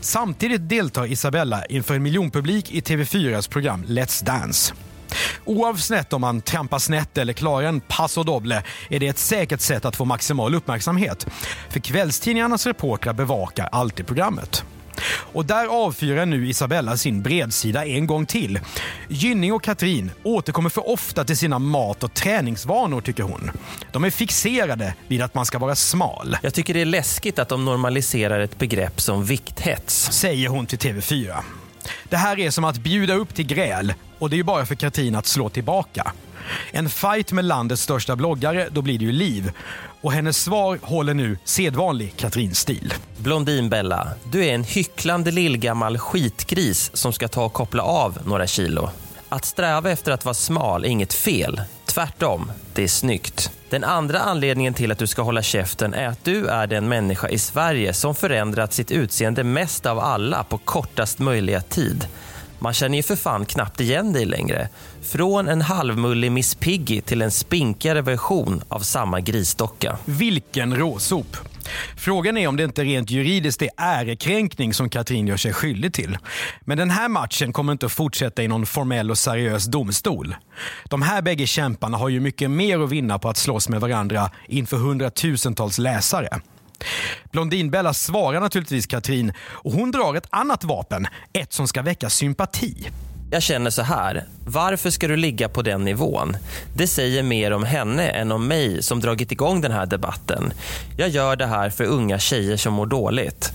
Samtidigt 0.00 0.68
deltar 0.68 1.06
Isabella 1.06 1.64
inför 1.64 1.94
en 1.94 2.02
miljonpublik 2.02 2.70
i 2.70 2.80
TV4s 2.80 3.50
program 3.50 3.84
Let's 3.84 4.24
Dance. 4.24 4.74
Oavsett 5.44 6.12
om 6.12 6.20
man 6.20 6.40
trampar 6.40 6.78
snett 6.78 7.18
eller 7.18 7.32
klarar 7.32 7.68
en 7.68 7.80
passo 7.80 8.22
doble 8.22 8.62
är 8.90 9.00
det 9.00 9.06
ett 9.08 9.18
säkert 9.18 9.60
sätt 9.60 9.84
att 9.84 9.96
få 9.96 10.04
maximal 10.04 10.54
uppmärksamhet. 10.54 11.26
För 11.68 11.80
kvällstidningarnas 11.80 12.66
reportrar 12.66 13.12
bevakar 13.12 13.68
alltid 13.72 14.06
programmet. 14.06 14.64
Och 15.36 15.46
där 15.46 15.66
avfyrar 15.66 16.26
nu 16.26 16.48
Isabella 16.48 16.96
sin 16.96 17.22
bredsida 17.22 17.86
en 17.86 18.06
gång 18.06 18.26
till. 18.26 18.60
Gynning 19.08 19.52
och 19.52 19.62
Katrin 19.62 20.10
återkommer 20.22 20.70
för 20.70 20.88
ofta 20.88 21.24
till 21.24 21.36
sina 21.36 21.58
mat 21.58 22.04
och 22.04 22.14
träningsvanor 22.14 23.00
tycker 23.00 23.22
hon. 23.22 23.50
De 23.92 24.04
är 24.04 24.10
fixerade 24.10 24.94
vid 25.08 25.22
att 25.22 25.34
man 25.34 25.46
ska 25.46 25.58
vara 25.58 25.74
smal, 25.74 26.36
Jag 26.42 26.54
tycker 26.54 26.74
det 26.74 26.80
är 26.80 26.84
läskigt 26.84 27.38
att 27.38 27.48
de 27.48 27.64
normaliserar 27.64 28.40
ett 28.40 28.58
begrepp 28.58 29.00
som 29.00 29.24
vikthets. 29.24 30.12
säger 30.12 30.48
hon 30.48 30.66
till 30.66 30.78
TV4. 30.78 31.36
Det 32.08 32.16
här 32.16 32.38
är 32.38 32.50
som 32.50 32.64
att 32.64 32.78
bjuda 32.78 33.14
upp 33.14 33.34
till 33.34 33.46
gräl 33.46 33.94
och 34.18 34.30
det 34.30 34.36
är 34.36 34.38
ju 34.38 34.44
bara 34.44 34.66
för 34.66 34.74
Katrin 34.74 35.14
att 35.14 35.26
slå 35.26 35.48
tillbaka. 35.48 36.12
En 36.70 36.90
fight 36.90 37.32
med 37.32 37.44
landets 37.44 37.82
största 37.82 38.16
bloggare, 38.16 38.68
då 38.70 38.82
blir 38.82 38.98
det 38.98 39.04
ju 39.04 39.12
liv. 39.12 39.52
Och 40.00 40.12
hennes 40.12 40.42
svar 40.42 40.78
håller 40.82 41.14
nu 41.14 41.38
sedvanlig 41.44 42.16
Katrin-stil. 42.16 42.94
Blondinbella, 43.16 44.08
du 44.24 44.44
är 44.44 44.54
en 44.54 44.64
hycklande 44.64 45.30
lillgammal 45.30 45.98
skitgris 45.98 46.90
som 46.94 47.12
ska 47.12 47.28
ta 47.28 47.44
och 47.44 47.52
koppla 47.52 47.82
av 47.82 48.18
några 48.24 48.46
kilo. 48.46 48.90
Att 49.28 49.44
sträva 49.44 49.90
efter 49.90 50.12
att 50.12 50.24
vara 50.24 50.34
smal 50.34 50.84
är 50.84 50.88
inget 50.88 51.12
fel. 51.12 51.60
Tvärtom, 51.84 52.52
det 52.74 52.82
är 52.82 52.88
snyggt. 52.88 53.50
Den 53.70 53.84
andra 53.84 54.20
anledningen 54.20 54.74
till 54.74 54.92
att 54.92 54.98
du 54.98 55.06
ska 55.06 55.22
hålla 55.22 55.42
käften 55.42 55.94
är 55.94 56.08
att 56.08 56.24
du 56.24 56.46
är 56.46 56.66
den 56.66 56.88
människa 56.88 57.28
i 57.28 57.38
Sverige 57.38 57.92
som 57.92 58.14
förändrat 58.14 58.72
sitt 58.72 58.90
utseende 58.90 59.44
mest 59.44 59.86
av 59.86 59.98
alla 59.98 60.44
på 60.44 60.58
kortast 60.58 61.18
möjliga 61.18 61.60
tid. 61.60 62.06
Man 62.58 62.72
känner 62.72 62.96
ju 62.96 63.02
för 63.02 63.16
fan 63.16 63.46
knappt 63.46 63.80
igen 63.80 64.12
dig 64.12 64.24
längre. 64.24 64.68
Från 65.02 65.48
en 65.48 65.62
halvmullig 65.62 66.32
Miss 66.32 66.54
Piggy 66.54 67.00
till 67.00 67.22
en 67.22 67.30
spinkigare 67.30 68.02
version 68.02 68.62
av 68.68 68.80
samma 68.80 69.20
grisdocka. 69.20 69.98
Vilken 70.04 70.76
råsop! 70.76 71.36
Frågan 71.96 72.36
är 72.36 72.48
om 72.48 72.56
det 72.56 72.64
inte 72.64 72.84
rent 72.84 73.10
juridiskt 73.10 73.62
är 73.62 73.70
ärekränkning 73.76 74.74
som 74.74 74.88
Katrin 74.88 75.26
gör 75.26 75.36
sig 75.36 75.52
skyldig 75.52 75.92
till. 75.92 76.18
Men 76.60 76.78
den 76.78 76.90
här 76.90 77.08
matchen 77.08 77.52
kommer 77.52 77.72
inte 77.72 77.86
att 77.86 77.92
fortsätta 77.92 78.42
i 78.42 78.48
någon 78.48 78.66
formell 78.66 79.10
och 79.10 79.18
seriös 79.18 79.64
domstol. 79.64 80.36
De 80.84 81.02
här 81.02 81.22
bägge 81.22 81.46
kämparna 81.46 81.98
har 81.98 82.08
ju 82.08 82.20
mycket 82.20 82.50
mer 82.50 82.78
att 82.78 82.90
vinna 82.90 83.18
på 83.18 83.28
att 83.28 83.36
slåss 83.36 83.68
med 83.68 83.80
varandra 83.80 84.30
inför 84.48 84.76
hundratusentals 84.76 85.78
läsare. 85.78 86.40
Blondinbella 87.32 87.94
svarar 87.94 88.40
naturligtvis 88.40 88.86
Katrin 88.86 89.32
och 89.40 89.72
hon 89.72 89.90
drar 89.90 90.14
ett 90.14 90.28
annat 90.30 90.64
vapen, 90.64 91.06
ett 91.32 91.52
som 91.52 91.68
ska 91.68 91.82
väcka 91.82 92.10
sympati. 92.10 92.90
Jag 93.30 93.42
känner 93.42 93.70
så 93.70 93.82
här. 93.82 94.24
Varför 94.46 94.90
ska 94.90 95.08
du 95.08 95.16
ligga 95.16 95.48
på 95.48 95.62
den 95.62 95.84
nivån? 95.84 96.36
Det 96.74 96.86
säger 96.86 97.22
mer 97.22 97.50
om 97.50 97.64
henne 97.64 98.08
än 98.08 98.32
om 98.32 98.48
mig 98.48 98.82
som 98.82 99.00
dragit 99.00 99.32
igång 99.32 99.60
den 99.60 99.72
här 99.72 99.86
debatten. 99.86 100.52
Jag 100.96 101.08
gör 101.08 101.36
det 101.36 101.46
här 101.46 101.70
för 101.70 101.84
unga 101.84 102.18
tjejer 102.18 102.56
som 102.56 102.74
mår 102.74 102.86
dåligt. 102.86 103.52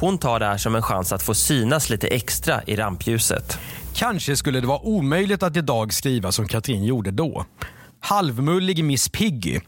Hon 0.00 0.18
tar 0.18 0.40
det 0.40 0.46
här 0.46 0.56
som 0.56 0.74
en 0.74 0.82
chans 0.82 1.12
att 1.12 1.22
få 1.22 1.34
synas 1.34 1.90
lite 1.90 2.06
extra 2.08 2.62
i 2.66 2.76
rampljuset. 2.76 3.58
Kanske 3.94 4.36
skulle 4.36 4.60
det 4.60 4.66
vara 4.66 4.86
omöjligt 4.86 5.42
att 5.42 5.56
idag 5.56 5.92
skriva 5.92 6.32
som 6.32 6.48
Katrin 6.48 6.84
gjorde 6.84 7.10
då. 7.10 7.44
Halvmullig 8.00 8.84
Miss 8.84 9.08
Piggy. 9.08 9.60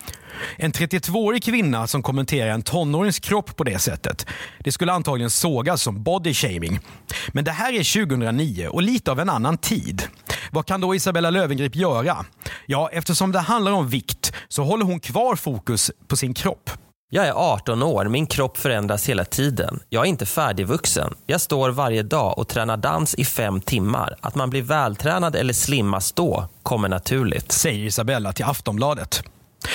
En 0.56 0.72
32-årig 0.72 1.42
kvinna 1.42 1.86
som 1.86 2.02
kommenterar 2.02 2.50
en 2.50 2.62
tonårings 2.62 3.18
kropp 3.18 3.56
på 3.56 3.64
det 3.64 3.78
sättet. 3.78 4.26
Det 4.58 4.72
skulle 4.72 4.92
antagligen 4.92 5.30
sågas 5.30 5.82
som 5.82 6.02
body 6.02 6.34
shaming. 6.34 6.80
Men 7.28 7.44
det 7.44 7.50
här 7.50 7.72
är 7.72 8.06
2009 8.06 8.68
och 8.68 8.82
lite 8.82 9.10
av 9.10 9.20
en 9.20 9.30
annan 9.30 9.58
tid. 9.58 10.02
Vad 10.50 10.66
kan 10.66 10.80
då 10.80 10.94
Isabella 10.94 11.30
Löwengrip 11.30 11.76
göra? 11.76 12.24
Ja, 12.66 12.90
eftersom 12.92 13.32
det 13.32 13.38
handlar 13.38 13.72
om 13.72 13.88
vikt 13.88 14.32
så 14.48 14.62
håller 14.62 14.84
hon 14.84 15.00
kvar 15.00 15.36
fokus 15.36 15.90
på 16.08 16.16
sin 16.16 16.34
kropp. 16.34 16.70
Jag 17.12 17.26
är 17.26 17.32
18 17.32 17.82
år, 17.82 18.04
min 18.04 18.26
kropp 18.26 18.56
förändras 18.56 19.08
hela 19.08 19.24
tiden. 19.24 19.80
Jag 19.88 20.04
är 20.04 20.08
inte 20.08 20.26
färdigvuxen. 20.26 21.14
Jag 21.26 21.40
står 21.40 21.70
varje 21.70 22.02
dag 22.02 22.38
och 22.38 22.48
tränar 22.48 22.76
dans 22.76 23.14
i 23.14 23.24
fem 23.24 23.60
timmar. 23.60 24.16
Att 24.20 24.34
man 24.34 24.50
blir 24.50 24.62
vältränad 24.62 25.36
eller 25.36 25.52
slimmas 25.52 26.12
då 26.12 26.48
kommer 26.62 26.88
naturligt. 26.88 27.52
Säger 27.52 27.86
Isabella 27.86 28.32
till 28.32 28.44
Aftonbladet. 28.44 29.22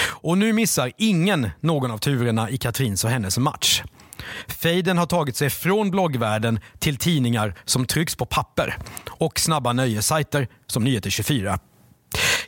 Och 0.08 0.38
nu 0.38 0.54
missar 0.54 0.92
ingen 0.98 1.50
någon 1.60 1.92
av 1.92 1.98
turerna 1.98 2.50
i 2.50 2.58
Katrins 2.58 3.04
och 3.04 3.10
hennes 3.10 3.38
match. 3.38 3.84
Fejden 4.48 4.98
har 4.98 5.06
tagit 5.06 5.36
sig 5.36 5.50
från 5.50 5.92
bloggvärlden 5.92 6.60
till 6.80 6.98
tidningar 6.98 7.56
som 7.65 7.86
trycks 7.86 8.15
på 8.15 8.25
papper 8.25 8.77
och 9.10 9.39
snabba 9.39 9.74
nöjessajter 9.74 10.48
som 10.68 10.84
Nyheter 10.84 11.10
24. 11.10 11.60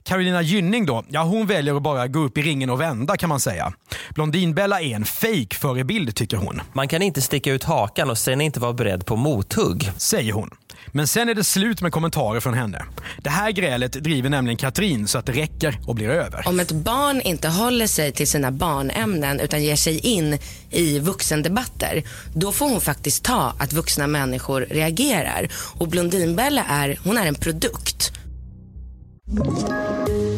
Carolina 0.03 0.41
Gynning 0.41 0.85
då, 0.85 1.03
ja 1.09 1.23
hon 1.23 1.47
väljer 1.47 1.75
att 1.75 1.83
bara 1.83 2.07
gå 2.07 2.19
upp 2.19 2.37
i 2.37 2.41
ringen 2.41 2.69
och 2.69 2.81
vända 2.81 3.17
kan 3.17 3.29
man 3.29 3.39
säga. 3.39 3.73
Blondinbella 4.09 4.81
är 4.81 4.95
en 4.95 5.05
fake-förebild 5.05 6.15
tycker 6.15 6.37
hon, 6.37 6.61
Man 6.73 6.87
kan 6.87 7.01
inte 7.01 7.21
sticka 7.21 7.51
ut 7.51 7.63
hakan 7.63 8.09
och 8.09 8.17
sen 8.17 8.41
inte 8.41 8.59
vara 8.59 8.73
beredd 8.73 9.05
på 9.05 9.15
mothugg. 9.15 9.91
säger 9.97 10.33
hon. 10.33 10.49
Men 10.87 11.07
sen 11.07 11.29
är 11.29 11.33
det 11.33 11.43
slut 11.43 11.81
med 11.81 11.91
kommentarer 11.91 12.39
från 12.39 12.53
henne. 12.53 12.85
Det 13.17 13.29
här 13.29 13.51
grälet 13.51 13.91
driver 13.91 14.29
nämligen 14.29 14.57
Katrin 14.57 15.07
så 15.07 15.17
att 15.17 15.25
det 15.25 15.31
räcker 15.31 15.79
och 15.85 15.95
blir 15.95 16.09
över. 16.09 16.47
Om 16.47 16.59
ett 16.59 16.71
barn 16.71 17.21
inte 17.21 17.47
håller 17.47 17.87
sig 17.87 18.11
till 18.11 18.27
sina 18.27 18.51
barnämnen 18.51 19.39
utan 19.39 19.63
ger 19.63 19.75
sig 19.75 19.99
in 19.99 20.37
i 20.69 20.99
vuxendebatter, 20.99 22.03
då 22.33 22.51
får 22.51 22.69
hon 22.69 22.81
faktiskt 22.81 23.23
ta 23.23 23.53
att 23.59 23.73
vuxna 23.73 24.07
människor 24.07 24.61
reagerar. 24.61 25.49
Och 25.79 25.87
Blondinbella 25.87 26.63
är, 26.69 26.99
hon 27.03 27.17
är 27.17 27.25
en 27.25 27.35
produkt. 27.35 28.11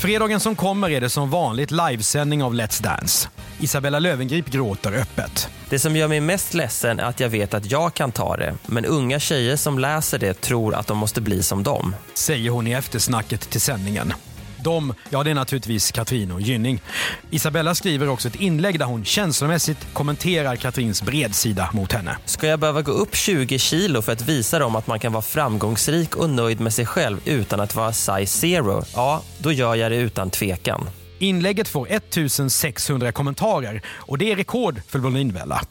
Fredagen 0.00 0.40
som 0.40 0.56
kommer 0.56 0.90
är 0.90 1.00
det 1.00 1.08
som 1.08 1.30
vanligt 1.30 1.70
livesändning 1.70 2.42
av 2.42 2.54
Let's 2.54 2.82
Dance. 2.82 3.28
Isabella 3.58 3.98
Löwengrip 3.98 4.46
gråter 4.46 4.92
öppet. 4.92 5.48
Det 5.68 5.78
som 5.78 5.96
gör 5.96 6.08
mig 6.08 6.20
mest 6.20 6.54
ledsen 6.54 7.00
är 7.00 7.04
att 7.04 7.20
jag 7.20 7.28
vet 7.28 7.54
att 7.54 7.70
jag 7.70 7.94
kan 7.94 8.12
ta 8.12 8.36
det, 8.36 8.54
men 8.66 8.84
unga 8.84 9.18
tjejer 9.18 9.56
som 9.56 9.78
läser 9.78 10.18
det 10.18 10.40
tror 10.40 10.74
att 10.74 10.86
de 10.86 10.98
måste 10.98 11.20
bli 11.20 11.42
som 11.42 11.62
dem. 11.62 11.96
säger 12.14 12.50
hon 12.50 12.66
i 12.66 12.72
eftersnacket 12.72 13.50
till 13.50 13.60
sändningen. 13.60 14.12
De, 14.62 14.94
ja 15.10 15.22
det 15.22 15.30
är 15.30 15.34
naturligtvis 15.34 15.92
Katrin 15.92 16.30
och 16.32 16.40
Gynning. 16.40 16.82
Isabella 17.30 17.74
skriver 17.74 18.08
också 18.08 18.28
ett 18.28 18.34
inlägg 18.34 18.78
där 18.78 18.86
hon 18.86 19.04
känslomässigt 19.04 19.86
kommenterar 19.92 20.56
Katrins 20.56 21.02
bredsida 21.02 21.70
mot 21.72 21.92
henne. 21.92 22.16
Ska 22.24 22.46
jag 22.46 22.60
behöva 22.60 22.82
gå 22.82 22.92
upp 22.92 23.14
20 23.16 23.58
kilo 23.58 24.02
för 24.02 24.12
att 24.12 24.22
visa 24.22 24.58
dem 24.58 24.76
att 24.76 24.86
man 24.86 25.00
kan 25.00 25.12
vara 25.12 25.22
framgångsrik 25.22 26.16
och 26.16 26.30
nöjd 26.30 26.60
med 26.60 26.74
sig 26.74 26.86
själv 26.86 27.20
utan 27.24 27.60
att 27.60 27.74
vara 27.74 27.92
size 27.92 28.26
zero? 28.26 28.84
Ja, 28.94 29.22
då 29.38 29.52
gör 29.52 29.74
jag 29.74 29.92
det 29.92 29.96
utan 29.96 30.30
tvekan. 30.30 30.90
Inlägget 31.18 31.68
får 31.68 31.86
1600 31.90 33.12
kommentarer 33.12 33.82
och 33.88 34.18
det 34.18 34.32
är 34.32 34.36
rekord 34.36 34.82
för 34.88 34.98
Blondinbella. 34.98 35.62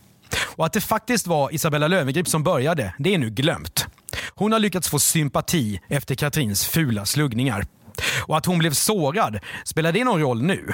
Och 0.55 0.65
att 0.65 0.73
det 0.73 0.81
faktiskt 0.81 1.27
var 1.27 1.55
Isabella 1.55 1.87
Löwengrip 1.87 2.27
som 2.27 2.43
började, 2.43 2.93
det 2.97 3.13
är 3.13 3.17
nu 3.17 3.29
glömt. 3.29 3.85
Hon 4.35 4.51
har 4.51 4.59
lyckats 4.59 4.89
få 4.89 4.99
sympati 4.99 5.79
efter 5.87 6.15
Katrins 6.15 6.65
fula 6.65 7.05
sluggningar. 7.05 7.65
Och 8.27 8.37
att 8.37 8.45
hon 8.45 8.59
blev 8.59 8.71
sårad, 8.71 9.39
spelar 9.65 9.91
det 9.91 10.03
någon 10.03 10.21
roll 10.21 10.41
nu? 10.41 10.73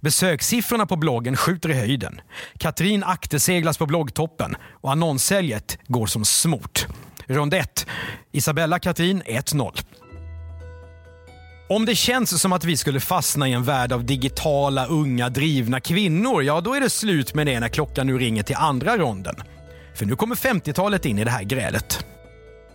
Besökssiffrorna 0.00 0.86
på 0.86 0.96
bloggen 0.96 1.36
skjuter 1.36 1.68
i 1.68 1.74
höjden. 1.74 2.20
Katrin 2.58 3.04
akterseglas 3.04 3.78
på 3.78 3.86
bloggtoppen 3.86 4.56
och 4.80 4.92
annonssäljet 4.92 5.78
går 5.86 6.06
som 6.06 6.24
smort. 6.24 6.86
Rond 7.26 7.54
1. 7.54 7.86
Isabella 8.32 8.78
Katrin 8.78 9.22
1-0. 9.22 9.84
Om 11.68 11.86
det 11.86 11.94
känns 11.94 12.40
som 12.40 12.52
att 12.52 12.64
vi 12.64 12.76
skulle 12.76 13.00
fastna 13.00 13.48
i 13.48 13.52
en 13.52 13.64
värld 13.64 13.92
av 13.92 14.04
digitala, 14.04 14.86
unga, 14.86 15.28
drivna 15.28 15.80
kvinnor, 15.80 16.42
ja 16.42 16.60
då 16.60 16.74
är 16.74 16.80
det 16.80 16.90
slut 16.90 17.34
med 17.34 17.46
det 17.46 17.60
när 17.60 17.68
klockan 17.68 18.06
nu 18.06 18.18
ringer 18.18 18.42
till 18.42 18.56
andra 18.56 18.96
ronden. 18.96 19.36
För 19.94 20.06
nu 20.06 20.16
kommer 20.16 20.34
50-talet 20.34 21.06
in 21.06 21.18
i 21.18 21.24
det 21.24 21.30
här 21.30 21.42
grälet. 21.42 22.06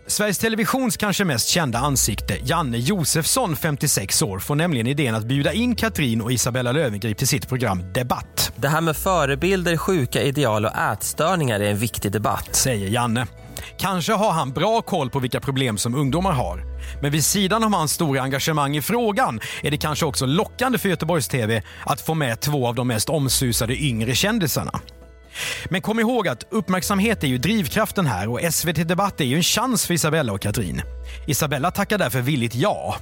Sveriges 0.08 0.38
Televisions 0.38 0.98
kanske 0.98 1.26
mest 1.26 1.50
kända 1.50 1.80
ansikte, 1.80 2.38
Janne 2.44 2.78
Josefsson, 2.78 3.56
56 3.56 4.22
år, 4.22 4.40
får 4.40 4.56
nämligen 4.56 4.88
idén 4.88 5.16
att 5.16 5.26
bjuda 5.26 5.54
in 5.54 5.76
Katrin 5.76 6.22
och 6.22 6.32
Isabella 6.32 6.72
Löwengrip 6.72 7.18
till 7.18 7.28
sitt 7.28 7.48
program 7.48 7.94
Debatt. 7.94 8.52
Det 8.56 8.68
här 8.68 8.82
med 8.82 8.98
förebilder, 8.98 9.78
sjuka 9.78 10.22
ideal 10.22 10.66
och 10.66 10.78
ätstörningar 10.78 11.60
är 11.60 11.72
en 11.72 11.78
viktig 11.78 12.12
debatt. 12.12 12.56
Säger 12.56 12.88
Janne. 12.88 13.28
Kanske 13.78 14.14
har 14.14 14.32
han 14.32 14.52
bra 14.52 14.82
koll 14.82 15.10
på 15.10 15.20
vilka 15.20 15.40
problem 15.40 15.78
som 15.78 15.96
ungdomar 15.96 16.32
har. 16.32 16.64
Men 17.02 17.12
vid 17.12 17.26
sidan 17.26 17.64
av 17.64 17.74
hans 17.74 17.92
stora 17.92 18.22
engagemang 18.22 18.78
i 18.78 18.82
frågan 18.82 19.40
är 19.64 19.72
det 19.72 19.78
kanske 19.78 20.06
också 20.06 20.26
lockande 20.26 20.78
för 20.78 20.90
Göteborgs 20.90 21.28
TV 21.28 21.64
att 21.86 22.02
få 22.02 22.14
med 22.14 22.40
två 22.40 22.68
av 22.68 22.76
de 22.76 22.88
mest 22.88 23.10
omsusade 23.10 23.76
yngre 23.76 24.16
kändisarna. 24.16 24.82
Men 25.70 25.82
kom 25.82 26.00
ihåg 26.00 26.28
att 26.28 26.48
uppmärksamhet 26.50 27.24
är 27.24 27.28
ju 27.28 27.38
drivkraften 27.38 28.06
här 28.06 28.30
och 28.30 28.54
SVT 28.54 28.88
Debatt 28.88 29.22
är 29.22 29.26
ju 29.26 29.36
en 29.36 29.44
chans 29.44 29.86
för 29.86 29.94
Isabella 29.94 30.34
och 30.34 30.42
Katrin. 30.42 30.82
Isabella 31.28 31.72
tackar 31.72 31.98
därför 31.98 32.22
villigt 32.22 32.56
ja. 32.56 32.96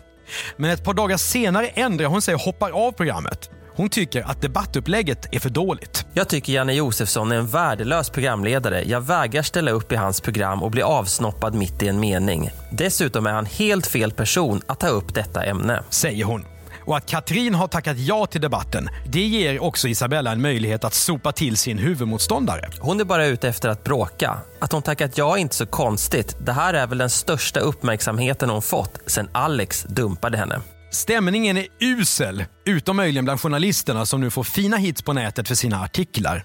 Men 0.57 0.71
ett 0.71 0.83
par 0.83 0.93
dagar 0.93 1.17
senare 1.17 1.67
ändrar 1.67 2.07
hon 2.07 2.21
sig 2.21 2.35
och 2.35 2.41
hoppar 2.41 2.71
av 2.71 2.91
programmet. 2.91 3.49
Hon 3.75 3.89
tycker 3.89 4.21
att 4.21 4.41
debattupplägget 4.41 5.35
är 5.35 5.39
för 5.39 5.49
dåligt. 5.49 6.05
Jag 6.13 6.29
tycker 6.29 6.53
Janne 6.53 6.73
Josefsson 6.73 7.31
är 7.31 7.35
en 7.35 7.47
värdelös 7.47 8.09
programledare. 8.09 8.83
Jag 8.83 9.01
vägrar 9.01 9.41
ställa 9.41 9.71
upp 9.71 9.91
i 9.91 9.95
hans 9.95 10.21
program 10.21 10.63
och 10.63 10.71
bli 10.71 10.81
avsnoppad 10.81 11.55
mitt 11.55 11.83
i 11.83 11.87
en 11.87 11.99
mening. 11.99 12.49
Dessutom 12.71 13.25
är 13.25 13.31
han 13.31 13.45
helt 13.45 13.87
fel 13.87 14.11
person 14.11 14.61
att 14.67 14.79
ta 14.79 14.87
upp 14.87 15.13
detta 15.13 15.43
ämne. 15.43 15.83
Säger 15.89 16.25
hon. 16.25 16.54
Och 16.85 16.97
att 16.97 17.05
Katrin 17.05 17.55
har 17.55 17.67
tackat 17.67 17.97
ja 17.97 18.25
till 18.25 18.41
debatten, 18.41 18.89
det 19.05 19.25
ger 19.27 19.63
också 19.63 19.87
Isabella 19.87 20.31
en 20.31 20.41
möjlighet 20.41 20.83
att 20.83 20.93
sopa 20.93 21.31
till 21.31 21.57
sin 21.57 21.77
huvudmotståndare. 21.77 22.69
Hon 22.79 22.99
är 22.99 23.03
bara 23.03 23.25
ute 23.25 23.49
efter 23.49 23.69
att 23.69 23.83
bråka. 23.83 24.37
Att 24.59 24.71
hon 24.71 24.81
tackat 24.81 25.17
ja 25.17 25.37
är 25.37 25.41
inte 25.41 25.55
så 25.55 25.65
konstigt. 25.65 26.37
Det 26.39 26.51
här 26.51 26.73
är 26.73 26.87
väl 26.87 26.97
den 26.97 27.09
största 27.09 27.59
uppmärksamheten 27.59 28.49
hon 28.49 28.61
fått 28.61 28.99
sen 29.05 29.29
Alex 29.31 29.83
dumpade 29.83 30.37
henne. 30.37 30.61
Stämningen 30.91 31.57
är 31.57 31.67
usel, 31.79 32.45
utom 32.65 32.97
möjligen 32.97 33.25
bland 33.25 33.41
journalisterna 33.41 34.05
som 34.05 34.21
nu 34.21 34.29
får 34.29 34.43
fina 34.43 34.77
hits 34.77 35.01
på 35.01 35.13
nätet 35.13 35.47
för 35.47 35.55
sina 35.55 35.81
artiklar. 35.81 36.43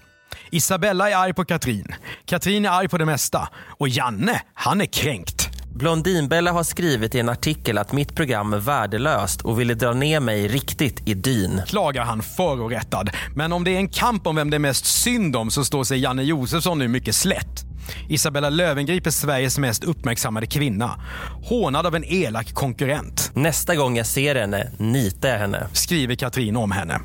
Isabella 0.49 1.09
är 1.09 1.15
arg 1.15 1.33
på 1.33 1.45
Katrin, 1.45 1.95
Katrin 2.25 2.65
är 2.65 2.69
arg 2.69 2.87
på 2.87 2.97
det 2.97 3.05
mesta 3.05 3.49
och 3.79 3.89
Janne, 3.89 4.41
han 4.53 4.81
är 4.81 4.85
kränkt. 4.85 5.50
Blondinbella 5.73 6.51
har 6.51 6.63
skrivit 6.63 7.15
i 7.15 7.19
en 7.19 7.29
artikel 7.29 7.77
att 7.77 7.91
mitt 7.91 8.15
program 8.15 8.53
är 8.53 8.57
värdelöst 8.57 9.41
och 9.41 9.59
ville 9.59 9.73
dra 9.73 9.93
ner 9.93 10.19
mig 10.19 10.47
riktigt 10.47 11.07
i 11.09 11.13
dyn. 11.13 11.61
Klagar 11.67 12.03
han 12.03 12.21
förorättad. 12.21 13.09
Men 13.35 13.53
om 13.53 13.63
det 13.63 13.71
är 13.71 13.77
en 13.77 13.89
kamp 13.89 14.27
om 14.27 14.35
vem 14.35 14.49
det 14.49 14.57
är 14.57 14.59
mest 14.59 14.85
synd 14.85 15.35
om 15.35 15.51
så 15.51 15.65
står 15.65 15.83
sig 15.83 15.99
Janne 15.99 16.23
Josefsson 16.23 16.79
nu 16.79 16.87
mycket 16.87 17.15
slätt. 17.15 17.65
Isabella 18.09 18.49
Löwengrip 18.49 19.07
är 19.07 19.11
Sveriges 19.11 19.57
mest 19.57 19.83
uppmärksammade 19.83 20.45
kvinna. 20.47 21.01
Hånad 21.43 21.85
av 21.85 21.95
en 21.95 22.05
elak 22.05 22.53
konkurrent. 22.53 23.31
Nästa 23.33 23.75
gång 23.75 23.97
jag 23.97 24.05
ser 24.05 24.35
henne 24.35 24.71
nitar 24.77 25.29
jag 25.29 25.39
henne. 25.39 25.67
Skriver 25.73 26.15
Katrin 26.15 26.57
om 26.57 26.71
henne. 26.71 26.99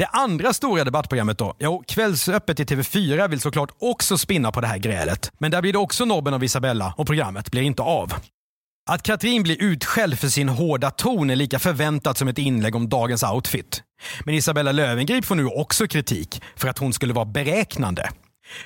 Det 0.00 0.06
andra 0.06 0.52
stora 0.52 0.84
debattprogrammet 0.84 1.38
då? 1.38 1.56
Jo, 1.58 1.84
Kvällsöppet 1.88 2.60
i 2.60 2.64
TV4 2.64 3.28
vill 3.28 3.40
såklart 3.40 3.70
också 3.78 4.18
spinna 4.18 4.52
på 4.52 4.60
det 4.60 4.66
här 4.66 4.78
grälet. 4.78 5.32
Men 5.38 5.50
där 5.50 5.62
blir 5.62 5.72
det 5.72 5.78
också 5.78 6.04
nobben 6.04 6.34
av 6.34 6.44
Isabella 6.44 6.94
och 6.96 7.06
programmet 7.06 7.50
blir 7.50 7.62
inte 7.62 7.82
av. 7.82 8.12
Att 8.90 9.02
Katrin 9.02 9.42
blir 9.42 9.62
utskälld 9.62 10.18
för 10.18 10.28
sin 10.28 10.48
hårda 10.48 10.90
ton 10.90 11.30
är 11.30 11.36
lika 11.36 11.58
förväntat 11.58 12.18
som 12.18 12.28
ett 12.28 12.38
inlägg 12.38 12.76
om 12.76 12.88
dagens 12.88 13.22
outfit. 13.22 13.82
Men 14.24 14.34
Isabella 14.34 14.72
Löwengrip 14.72 15.24
får 15.24 15.34
nu 15.34 15.46
också 15.46 15.86
kritik 15.86 16.42
för 16.56 16.68
att 16.68 16.78
hon 16.78 16.92
skulle 16.92 17.14
vara 17.14 17.24
beräknande. 17.24 18.08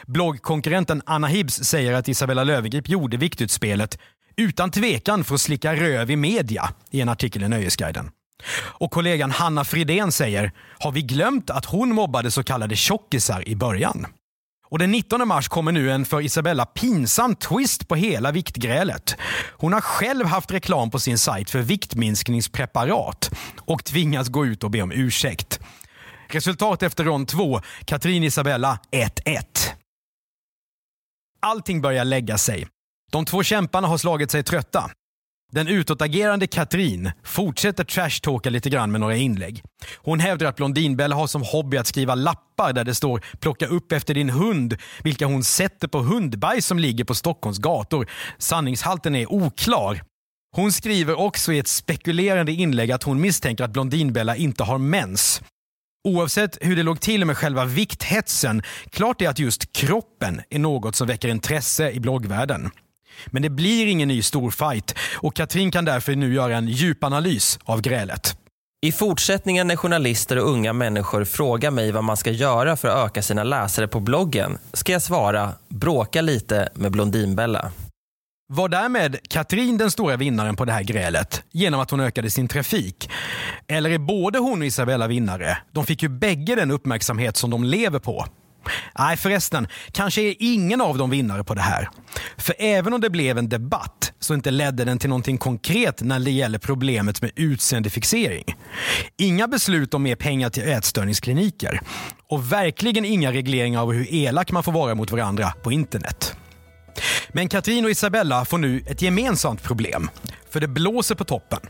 Bloggkonkurrenten 0.07 1.03
Anna 1.07 1.27
Hibbs 1.27 1.55
säger 1.55 1.93
att 1.93 2.09
Isabella 2.09 2.45
Löwengrip 2.45 2.89
gjorde 2.89 3.17
viktutspelet 3.17 3.99
utan 4.37 4.71
tvekan 4.71 5.25
för 5.25 5.35
att 5.35 5.41
slicka 5.41 5.75
röv 5.75 6.11
i 6.11 6.17
media 6.17 6.69
i 6.91 7.01
en 7.01 7.09
artikel 7.09 7.43
i 7.43 7.49
Nöjesguiden. 7.49 8.11
Och 8.57 8.91
kollegan 8.91 9.31
Hanna 9.31 9.65
Fridén 9.65 10.13
säger, 10.13 10.53
har 10.79 10.93
vi 10.93 11.03
glömt 11.03 11.51
att 11.51 11.65
hon 11.65 11.95
mobbade 11.95 12.31
så 12.31 12.43
kallade 12.43 12.77
tjockisar 12.77 13.49
i 13.49 13.57
början? 13.57 14.07
Och 14.69 14.79
den 14.79 14.91
19 14.91 15.29
mars 15.29 15.49
kommer 15.49 15.73
nu 15.73 15.93
en 15.93 16.05
för 16.05 16.21
Isabella 16.21 16.67
pinsam 16.67 17.37
twist 17.37 17.89
på 17.89 17.95
hela 17.95 18.33
viktgrälet. 18.33 19.17
Hon 19.51 19.73
har 19.73 19.81
själv 19.81 20.27
haft 20.27 20.51
reklam 20.51 20.91
på 20.91 20.99
sin 20.99 21.19
sajt 21.19 21.51
för 21.51 21.59
viktminskningspreparat 21.59 23.31
och 23.59 23.85
tvingas 23.85 24.29
gå 24.29 24.47
ut 24.47 24.65
och 24.65 24.71
be 24.71 24.83
om 24.83 24.93
ursäkt. 24.93 25.61
Resultat 26.29 26.83
efter 26.83 27.05
rond 27.05 27.29
2, 27.29 27.61
Katrin 27.85 28.25
Isabella 28.25 28.79
1-1. 28.91 29.43
Allting 31.41 31.81
börjar 31.81 32.05
lägga 32.05 32.39
sig. 32.39 32.67
De 33.13 33.25
två 33.25 33.43
kämparna 33.43 33.89
har 33.89 33.99
slagit 33.99 34.31
sig 34.31 34.43
trötta. 34.43 34.91
Den 35.55 35.69
utåtagerande 35.69 36.47
Katrin 36.47 37.11
fortsätter 37.25 37.85
trashtalka 37.85 38.51
lite 38.51 38.71
grann 38.71 38.93
med 38.93 39.01
några 39.01 39.17
inlägg. 39.17 39.63
Hon 39.97 40.21
hävdar 40.21 40.47
att 40.47 40.57
Blondinbella 40.57 41.17
har 41.17 41.27
som 41.27 41.43
hobby 41.43 41.77
att 41.77 41.87
skriva 41.87 42.15
lappar 42.15 42.73
där 42.73 42.85
det 42.85 42.95
står 42.95 43.25
“plocka 43.41 43.67
upp 43.67 43.93
efter 43.93 44.15
din 44.15 44.31
hund” 44.31 44.77
vilka 45.03 45.27
hon 45.27 45.45
sätter 45.45 45.89
på 45.89 45.99
hundbajs 45.99 46.67
som 46.67 46.79
ligger 46.79 47.05
på 47.05 47.15
Stockholms 47.15 47.59
gator. 47.59 48.11
Sanningshalten 48.39 49.15
är 49.15 49.33
oklar. 49.33 50.03
Hon 50.57 50.73
skriver 50.73 51.19
också 51.19 51.53
i 51.53 51.59
ett 51.59 51.69
spekulerande 51.69 52.53
inlägg 52.53 52.93
att 52.93 53.03
hon 53.03 53.21
misstänker 53.21 53.65
att 53.65 53.73
Blondinbella 53.73 54.37
inte 54.37 54.65
har 54.65 54.79
mens. 54.79 55.43
Oavsett 56.09 56.59
hur 56.61 56.77
det 56.77 56.83
låg 56.83 57.01
till 57.01 57.25
med 57.25 57.37
själva 57.37 57.65
vikthetsen, 57.65 58.63
klart 58.91 59.23
är 59.23 59.29
att 59.29 59.39
just 59.39 59.73
kroppen 59.73 60.41
är 60.51 60.59
något 60.59 60.95
som 60.95 61.07
väcker 61.07 61.29
intresse 61.29 61.91
i 61.91 62.01
bloggvärlden. 62.01 62.71
Men 63.27 63.43
det 63.43 63.51
blir 63.51 63.87
ingen 63.87 64.09
ny 64.09 64.23
stor 64.23 64.51
fight 64.51 64.95
och 65.15 65.35
Katrin 65.35 65.71
kan 65.71 65.85
därför 65.85 66.15
nu 66.15 66.35
göra 66.35 66.57
en 66.57 66.69
djupanalys 66.69 67.59
av 67.65 67.81
grälet. 67.81 68.37
I 68.85 68.93
fortsättningen 68.93 69.67
när 69.67 69.77
journalister 69.77 70.39
och 70.39 70.51
unga 70.51 70.73
människor 70.73 71.25
frågar 71.25 71.71
mig 71.71 71.93
vad 71.93 72.05
man 72.05 72.17
ska 72.17 72.31
göra 72.31 72.77
för 72.77 72.89
att 72.89 73.07
öka 73.07 73.23
sina 73.23 73.45
läsare 73.45 73.89
på 73.89 74.01
bloggen 74.01 74.59
ska 74.73 74.93
jag 74.93 75.03
svara 75.03 75.53
bråka 75.69 76.23
lite 76.23 76.69
med 76.75 76.93
Blondinbella. 76.93 77.73
Var 78.53 78.69
därmed 78.69 79.29
Katrin 79.29 79.79
den 79.79 79.91
stora 79.91 80.17
vinnaren 80.17 80.57
på 80.57 80.65
det 80.65 80.73
här 80.73 80.83
grälet 80.83 81.43
genom 81.53 81.81
att 81.81 81.91
hon 81.91 82.01
ökade 82.01 82.31
sin 82.31 82.49
trafik? 82.49 83.11
Eller 83.69 83.91
är 83.91 83.99
både 83.99 84.39
hon 84.39 84.61
och 84.61 84.67
Isabella 84.67 85.07
vinnare? 85.07 85.59
De 85.73 85.87
fick 85.87 86.03
ju 86.03 86.09
bägge 86.09 86.55
den 86.55 86.71
uppmärksamhet 86.71 87.37
som 87.37 87.51
de 87.51 87.65
lever 87.65 87.99
på. 87.99 88.27
Nej 88.99 89.17
förresten, 89.17 89.69
kanske 89.93 90.23
är 90.23 90.35
ingen 90.39 90.81
av 90.81 90.99
dem 90.99 91.11
vinnare 91.11 91.45
på 91.45 91.55
det 91.55 91.61
här. 91.61 91.89
För 92.37 92.55
även 92.59 92.93
om 92.93 93.01
det 93.01 93.11
blev 93.11 93.39
en 93.39 93.49
debatt 93.49 94.13
så 94.21 94.35
inte 94.35 94.51
ledde 94.51 94.85
den 94.85 94.99
till 94.99 95.09
någonting 95.09 95.39
konkret 95.39 96.03
när 96.03 96.21
det 96.21 96.31
gäller 96.31 96.59
problemet 96.59 97.23
med 97.23 97.31
utseendefixering. 97.37 98.45
Inga 99.19 99.49
beslut 99.49 99.95
om 99.95 100.03
mer 100.03 100.17
pengar 100.17 100.51
till 100.51 100.69
ätstörningskliniker. 100.69 101.81
Och 102.29 102.53
verkligen 102.53 103.05
inga 103.05 103.33
regleringar 103.33 103.81
av 103.81 103.93
hur 103.93 104.15
elak 104.15 104.53
man 104.53 104.63
får 104.63 104.73
vara 104.73 104.95
mot 104.95 105.11
varandra 105.11 105.53
på 105.63 105.73
internet. 105.73 106.37
Men 107.29 107.49
Katrin 107.49 107.85
och 107.85 107.91
Isabella 107.91 108.45
får 108.45 108.59
nu 108.59 108.83
ett 108.87 109.03
gemensamt 109.03 109.63
problem. 109.63 110.11
För 110.51 110.61
det 110.61 110.69
blåser 110.69 111.15
på 111.15 111.25
toppen. 111.25 111.61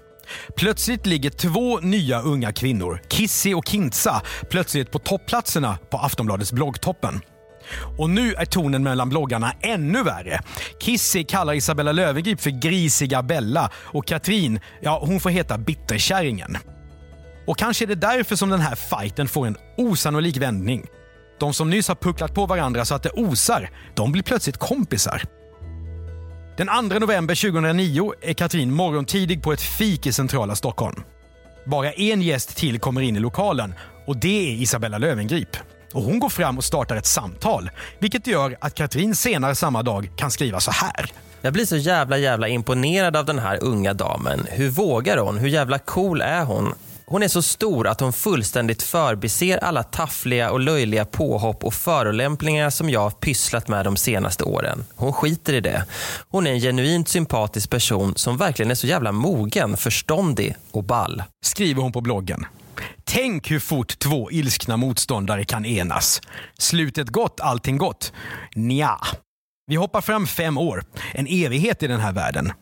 Plötsligt 0.56 1.06
ligger 1.06 1.30
två 1.30 1.80
nya 1.80 2.20
unga 2.20 2.52
kvinnor, 2.52 3.00
Kissy 3.08 3.54
och 3.54 3.68
Kintsa, 3.68 4.22
plötsligt 4.50 4.90
på 4.90 4.98
toppplatserna 4.98 5.78
på 5.90 5.98
Aftonbladets 5.98 6.52
bloggtoppen. 6.52 7.20
Och 7.98 8.10
nu 8.10 8.34
är 8.34 8.44
tonen 8.44 8.82
mellan 8.82 9.08
bloggarna 9.08 9.52
ännu 9.60 10.02
värre. 10.02 10.40
Kissy 10.80 11.24
kallar 11.24 11.54
Isabella 11.54 11.92
Löwengrip 11.92 12.40
för 12.40 12.50
grisiga 12.50 13.22
Bella 13.22 13.70
och 13.76 14.06
Katrin, 14.06 14.60
ja 14.80 15.02
hon 15.06 15.20
får 15.20 15.30
heta 15.30 15.58
Bitterkärringen. 15.58 16.58
Och 17.46 17.58
kanske 17.58 17.84
är 17.84 17.86
det 17.86 17.94
därför 17.94 18.36
som 18.36 18.48
den 18.48 18.60
här 18.60 18.74
fighten 18.74 19.28
får 19.28 19.46
en 19.46 19.56
osannolik 19.76 20.36
vändning. 20.36 20.86
De 21.40 21.54
som 21.54 21.70
nyss 21.70 21.88
har 21.88 21.94
pucklat 21.94 22.34
på 22.34 22.46
varandra 22.46 22.84
så 22.84 22.94
att 22.94 23.02
det 23.02 23.10
osar, 23.10 23.70
de 23.94 24.12
blir 24.12 24.22
plötsligt 24.22 24.56
kompisar. 24.56 25.22
Den 26.56 26.90
2 26.90 26.98
november 26.98 27.34
2009 27.34 28.12
är 28.22 28.32
Katrin 28.32 28.74
morgontidig 28.74 29.42
på 29.42 29.52
ett 29.52 29.60
fik 29.60 30.06
i 30.06 30.12
centrala 30.12 30.54
Stockholm. 30.54 31.02
Bara 31.64 31.92
en 31.92 32.22
gäst 32.22 32.56
till 32.56 32.78
kommer 32.78 33.00
in 33.00 33.16
i 33.16 33.20
lokalen 33.20 33.74
och 34.06 34.16
det 34.16 34.52
är 34.52 34.54
Isabella 34.54 34.98
Löwengrip. 34.98 35.56
Och 35.92 36.02
hon 36.02 36.18
går 36.18 36.28
fram 36.28 36.58
och 36.58 36.64
startar 36.64 36.96
ett 36.96 37.06
samtal, 37.06 37.70
vilket 37.98 38.26
gör 38.26 38.56
att 38.60 38.74
Katrin 38.74 39.14
senare 39.14 39.54
samma 39.54 39.82
dag 39.82 40.10
kan 40.16 40.30
skriva 40.30 40.60
så 40.60 40.70
här. 40.70 41.10
Jag 41.40 41.52
blir 41.52 41.64
så 41.64 41.76
jävla 41.76 42.18
jävla 42.18 42.48
imponerad 42.48 43.16
av 43.16 43.24
den 43.24 43.38
här 43.38 43.58
unga 43.62 43.94
damen. 43.94 44.46
Hur 44.50 44.68
vågar 44.68 45.18
hon? 45.18 45.38
Hur 45.38 45.48
jävla 45.48 45.78
cool 45.78 46.20
är 46.20 46.44
hon? 46.44 46.74
Hon 47.06 47.22
är 47.22 47.28
så 47.28 47.42
stor 47.42 47.86
att 47.86 48.00
hon 48.00 48.12
fullständigt 48.12 48.82
förbiser 48.82 49.58
alla 49.58 49.82
taffliga 49.82 50.50
och 50.50 50.60
löjliga 50.60 51.04
påhopp 51.04 51.64
och 51.64 51.74
förolämpningar 51.74 52.70
som 52.70 52.90
jag 52.90 53.00
har 53.00 53.10
pysslat 53.10 53.68
med 53.68 53.84
de 53.84 53.96
senaste 53.96 54.44
åren. 54.44 54.84
Hon 54.96 55.12
skiter 55.12 55.52
i 55.52 55.60
det. 55.60 55.84
Hon 56.28 56.46
är 56.46 56.52
en 56.52 56.60
genuint 56.60 57.08
sympatisk 57.08 57.70
person 57.70 58.12
som 58.16 58.36
verkligen 58.36 58.70
är 58.70 58.74
så 58.74 58.86
jävla 58.86 59.12
mogen, 59.12 59.76
förståndig 59.76 60.54
och 60.70 60.84
ball. 60.84 61.22
Skriver 61.44 61.82
hon 61.82 61.92
på 61.92 62.00
bloggen. 62.00 62.46
Tänk 63.04 63.50
hur 63.50 63.60
fort 63.60 63.98
två 63.98 64.30
ilskna 64.30 64.76
motståndare 64.76 65.44
kan 65.44 65.64
enas. 65.64 66.20
Slutet 66.58 67.08
gott, 67.08 67.40
allting 67.40 67.78
gott. 67.78 68.12
Nja. 68.54 69.00
Vi 69.66 69.76
hoppar 69.76 70.00
fram 70.00 70.26
fem 70.26 70.58
år, 70.58 70.84
en 71.12 71.26
evighet 71.26 71.82
i 71.82 71.86
den 71.86 72.00
här 72.00 72.12
världen. 72.12 72.52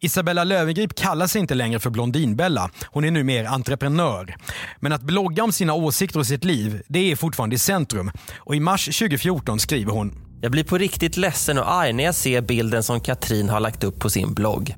Isabella 0.00 0.44
Löwengrip 0.44 0.94
kallar 0.94 1.26
sig 1.26 1.40
inte 1.40 1.54
längre 1.54 1.80
för 1.80 1.90
Blondinbella. 1.90 2.70
Hon 2.86 3.04
är 3.04 3.10
nu 3.10 3.24
mer 3.24 3.44
entreprenör. 3.44 4.36
Men 4.80 4.92
att 4.92 5.02
blogga 5.02 5.44
om 5.44 5.52
sina 5.52 5.74
åsikter 5.74 6.18
och 6.18 6.26
sitt 6.26 6.44
liv, 6.44 6.82
det 6.88 7.12
är 7.12 7.16
fortfarande 7.16 7.56
i 7.56 7.58
centrum. 7.58 8.10
Och 8.38 8.56
i 8.56 8.60
mars 8.60 8.84
2014 8.84 9.58
skriver 9.58 9.92
hon 9.92 10.12
Jag 10.42 10.52
blir 10.52 10.64
på 10.64 10.78
riktigt 10.78 11.16
ledsen 11.16 11.58
och 11.58 11.72
arg 11.72 11.92
när 11.92 12.04
jag 12.04 12.14
ser 12.14 12.40
bilden 12.40 12.82
som 12.82 13.00
Katrin 13.00 13.48
har 13.48 13.60
lagt 13.60 13.84
upp 13.84 14.00
på 14.00 14.10
sin 14.10 14.34
blogg. 14.34 14.74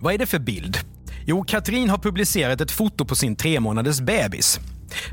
Vad 0.00 0.14
är 0.14 0.18
det 0.18 0.26
för 0.26 0.38
bild? 0.38 0.78
Jo, 1.26 1.44
Katrin 1.44 1.90
har 1.90 1.98
publicerat 1.98 2.60
ett 2.60 2.70
foto 2.70 3.04
på 3.04 3.14
sin 3.14 3.36
tre 3.36 3.60
månaders 3.60 4.00
bebis. 4.00 4.60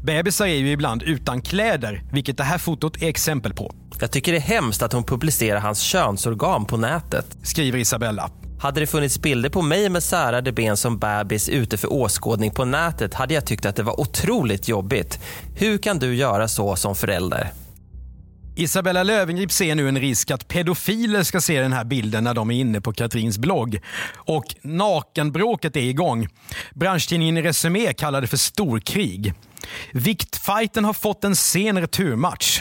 Bebisar 0.04 0.46
är 0.46 0.56
ju 0.56 0.72
ibland 0.72 1.04
utan 1.04 1.42
kläder, 1.42 2.04
vilket 2.12 2.38
det 2.38 2.44
här 2.44 2.58
fotot 2.58 3.02
är 3.02 3.08
exempel 3.08 3.54
på. 3.54 3.76
Jag 4.00 4.12
tycker 4.12 4.32
det 4.32 4.38
är 4.38 4.42
hemskt 4.42 4.82
att 4.82 4.94
hon 4.94 5.04
publicerar 5.04 5.60
hans 5.60 5.80
könsorgan 5.80 6.66
på 6.66 6.78
nätet. 6.78 7.38
Skriver 7.44 7.80
Isabella. 7.80 8.32
Hade 8.60 8.80
det 8.80 8.88
funnits 8.88 9.22
bilder 9.22 9.50
på 9.50 9.62
mig 9.62 9.90
med 9.90 10.04
särade 10.04 10.52
ben 10.52 10.78
som 10.78 11.00
bebis 11.00 11.50
ute 11.50 11.78
för 11.78 11.94
åskådning 11.94 12.52
på 12.52 12.66
nätet 12.66 13.14
hade 13.14 13.34
jag 13.34 13.46
tyckt 13.46 13.66
att 13.66 13.76
det 13.76 13.84
var 13.84 14.00
otroligt 14.00 14.68
jobbigt. 14.68 15.20
Hur 15.56 15.78
kan 15.78 16.00
du 16.00 16.16
göra 16.16 16.48
så 16.48 16.76
som 16.76 16.96
förälder? 16.96 17.52
Isabella 18.56 19.04
Löwengrip 19.04 19.52
ser 19.52 19.76
nu 19.76 19.90
en 19.90 20.00
risk 20.00 20.32
att 20.32 20.48
pedofiler 20.48 21.24
ska 21.24 21.42
se 21.42 21.62
den 21.62 21.74
här 21.74 21.84
bilden 21.84 22.24
när 22.24 22.34
de 22.34 22.52
är 22.52 22.56
inne 22.56 22.82
på 22.82 22.94
Katrins 22.94 23.38
blogg. 23.38 23.80
Och 24.16 24.56
nakenbråket 24.62 25.76
är 25.76 25.82
igång. 25.82 26.28
Branschtidningen 26.76 27.44
Resumé 27.44 27.94
kallar 27.94 28.22
det 28.22 28.28
för 28.28 28.38
storkrig. 28.38 29.34
Viktfighten 29.94 30.86
har 30.86 30.94
fått 30.94 31.24
en 31.24 31.36
sen 31.36 31.82
returmatch. 31.82 32.59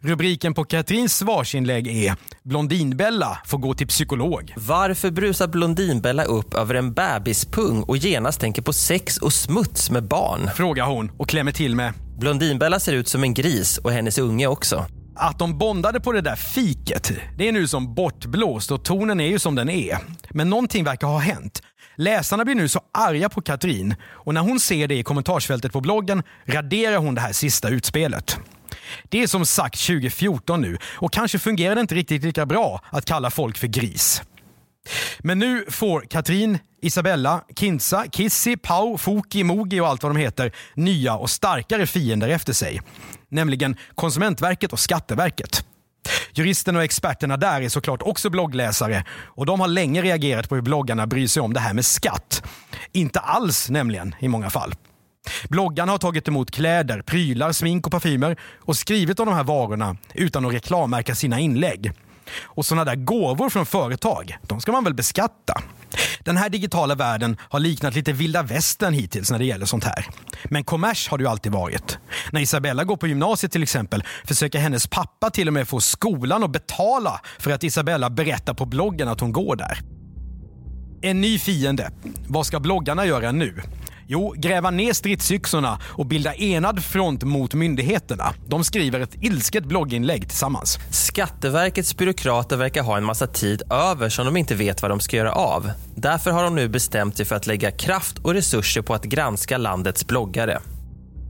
Rubriken 0.00 0.54
på 0.54 0.64
Katrins 0.64 1.16
svarsinlägg 1.16 2.06
är 2.06 2.16
“Blondinbella 2.42 3.38
får 3.46 3.58
gå 3.58 3.74
till 3.74 3.86
psykolog”. 3.86 4.54
Varför 4.56 5.10
brusar 5.10 5.48
Blondinbella 5.48 6.24
upp 6.24 6.54
över 6.54 6.74
en 6.74 6.92
bebispung 6.92 7.82
och 7.82 7.96
genast 7.96 8.40
tänker 8.40 8.62
på 8.62 8.72
sex 8.72 9.16
och 9.16 9.32
smuts 9.32 9.90
med 9.90 10.04
barn? 10.04 10.50
Frågar 10.54 10.84
hon 10.84 11.10
och 11.18 11.28
klämmer 11.28 11.52
till 11.52 11.76
med 11.76 11.92
Blondinbella 12.18 12.80
ser 12.80 12.92
ut 12.92 13.08
som 13.08 13.22
en 13.22 13.34
gris 13.34 13.78
och 13.78 13.92
hennes 13.92 14.18
unge 14.18 14.46
också. 14.46 14.86
Att 15.16 15.38
de 15.38 15.58
bondade 15.58 16.00
på 16.00 16.12
det 16.12 16.20
där 16.20 16.36
fiket, 16.36 17.12
det 17.38 17.48
är 17.48 17.52
nu 17.52 17.68
som 17.68 17.94
bortblåst 17.94 18.70
och 18.70 18.84
tonen 18.84 19.20
är 19.20 19.26
ju 19.26 19.38
som 19.38 19.54
den 19.54 19.70
är. 19.70 19.98
Men 20.30 20.50
någonting 20.50 20.84
verkar 20.84 21.06
ha 21.06 21.18
hänt. 21.18 21.62
Läsarna 21.96 22.44
blir 22.44 22.54
nu 22.54 22.68
så 22.68 22.80
arga 22.98 23.28
på 23.28 23.42
Katrin 23.42 23.94
och 24.02 24.34
när 24.34 24.40
hon 24.40 24.60
ser 24.60 24.88
det 24.88 24.94
i 24.94 25.02
kommentarsfältet 25.02 25.72
på 25.72 25.80
bloggen 25.80 26.22
raderar 26.46 26.96
hon 26.96 27.14
det 27.14 27.20
här 27.20 27.32
sista 27.32 27.68
utspelet. 27.68 28.38
Det 29.08 29.22
är 29.22 29.26
som 29.26 29.46
sagt 29.46 29.86
2014 29.86 30.60
nu 30.60 30.78
och 30.84 31.12
kanske 31.12 31.38
fungerar 31.38 31.74
det 31.74 31.80
inte 31.80 31.94
riktigt 31.94 32.24
lika 32.24 32.46
bra 32.46 32.80
att 32.90 33.04
kalla 33.04 33.30
folk 33.30 33.58
för 33.58 33.66
gris. 33.66 34.22
Men 35.18 35.38
nu 35.38 35.64
får 35.68 36.00
Katrin, 36.00 36.58
Isabella, 36.82 37.44
Kinsa, 37.56 38.04
Kissy, 38.12 38.56
Pau, 38.56 38.98
Foki, 38.98 39.44
Mogi 39.44 39.80
och 39.80 39.88
allt 39.88 40.02
vad 40.02 40.14
de 40.14 40.20
heter 40.20 40.52
nya 40.74 41.14
och 41.14 41.30
starkare 41.30 41.86
fiender 41.86 42.28
efter 42.28 42.52
sig. 42.52 42.80
Nämligen 43.28 43.76
Konsumentverket 43.94 44.72
och 44.72 44.80
Skatteverket. 44.80 45.64
Juristerna 46.32 46.78
och 46.78 46.84
experterna 46.84 47.36
där 47.36 47.60
är 47.60 47.68
såklart 47.68 48.02
också 48.02 48.30
bloggläsare 48.30 49.04
och 49.10 49.46
de 49.46 49.60
har 49.60 49.68
länge 49.68 50.02
reagerat 50.02 50.48
på 50.48 50.54
hur 50.54 50.62
bloggarna 50.62 51.06
bryr 51.06 51.26
sig 51.26 51.42
om 51.42 51.52
det 51.52 51.60
här 51.60 51.74
med 51.74 51.84
skatt. 51.84 52.42
Inte 52.92 53.20
alls 53.20 53.70
nämligen 53.70 54.14
i 54.18 54.28
många 54.28 54.50
fall. 54.50 54.74
Bloggarna 55.48 55.92
har 55.92 55.98
tagit 55.98 56.28
emot 56.28 56.50
kläder, 56.50 57.02
prylar, 57.02 57.52
smink 57.52 57.86
och 57.86 57.92
parfymer 57.92 58.36
och 58.58 58.76
skrivit 58.76 59.20
om 59.20 59.26
de 59.26 59.34
här 59.34 59.44
varorna 59.44 59.96
utan 60.14 60.46
att 60.46 60.52
reklammärka 60.52 61.14
sina 61.14 61.40
inlägg. 61.40 61.92
Och 62.42 62.66
sådana 62.66 62.84
där 62.84 62.94
gåvor 62.94 63.50
från 63.50 63.66
företag, 63.66 64.36
de 64.42 64.60
ska 64.60 64.72
man 64.72 64.84
väl 64.84 64.94
beskatta? 64.94 65.62
Den 66.24 66.36
här 66.36 66.48
digitala 66.48 66.94
världen 66.94 67.36
har 67.40 67.60
liknat 67.60 67.94
lite 67.94 68.12
vilda 68.12 68.42
västern 68.42 68.94
hittills 68.94 69.30
när 69.30 69.38
det 69.38 69.44
gäller 69.44 69.66
sånt 69.66 69.84
här. 69.84 70.06
Men 70.44 70.64
kommers 70.64 71.08
har 71.08 71.18
det 71.18 71.24
ju 71.24 71.30
alltid 71.30 71.52
varit. 71.52 71.98
När 72.32 72.40
Isabella 72.40 72.84
går 72.84 72.96
på 72.96 73.06
gymnasiet 73.06 73.52
till 73.52 73.62
exempel 73.62 74.04
försöker 74.24 74.58
hennes 74.58 74.86
pappa 74.86 75.30
till 75.30 75.48
och 75.48 75.54
med 75.54 75.68
få 75.68 75.80
skolan 75.80 76.44
att 76.44 76.50
betala 76.50 77.20
för 77.38 77.50
att 77.50 77.64
Isabella 77.64 78.10
berättar 78.10 78.54
på 78.54 78.66
bloggen 78.66 79.08
att 79.08 79.20
hon 79.20 79.32
går 79.32 79.56
där. 79.56 79.78
En 81.02 81.20
ny 81.20 81.38
fiende. 81.38 81.90
Vad 82.28 82.46
ska 82.46 82.60
bloggarna 82.60 83.06
göra 83.06 83.32
nu? 83.32 83.62
Jo, 84.12 84.34
gräva 84.36 84.70
ner 84.70 84.92
stridsyxorna 84.92 85.78
och 85.82 86.06
bilda 86.06 86.34
enad 86.34 86.84
front 86.84 87.22
mot 87.22 87.54
myndigheterna. 87.54 88.34
De 88.46 88.64
skriver 88.64 89.00
ett 89.00 89.14
ilsket 89.20 89.64
blogginlägg 89.64 90.28
tillsammans. 90.28 90.78
Skatteverkets 90.90 91.96
byråkrater 91.96 92.56
verkar 92.56 92.82
ha 92.82 92.96
en 92.96 93.04
massa 93.04 93.26
tid 93.26 93.62
över 93.70 94.08
som 94.08 94.26
de 94.26 94.36
inte 94.36 94.54
vet 94.54 94.82
vad 94.82 94.90
de 94.90 95.00
ska 95.00 95.16
göra 95.16 95.32
av. 95.32 95.70
Därför 95.94 96.30
har 96.30 96.44
de 96.44 96.54
nu 96.54 96.68
bestämt 96.68 97.16
sig 97.16 97.26
för 97.26 97.36
att 97.36 97.46
lägga 97.46 97.70
kraft 97.70 98.18
och 98.18 98.34
resurser 98.34 98.82
på 98.82 98.94
att 98.94 99.04
granska 99.04 99.58
landets 99.58 100.06
bloggare. 100.06 100.60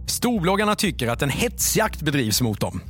Storbloggarna 0.07 0.75
tycker 0.75 1.09
att 1.09 1.23
en 1.23 1.31
hetsjakt 1.31 2.03
bedrivs 2.03 2.41
mot 2.41 2.61
dem. 2.61 2.81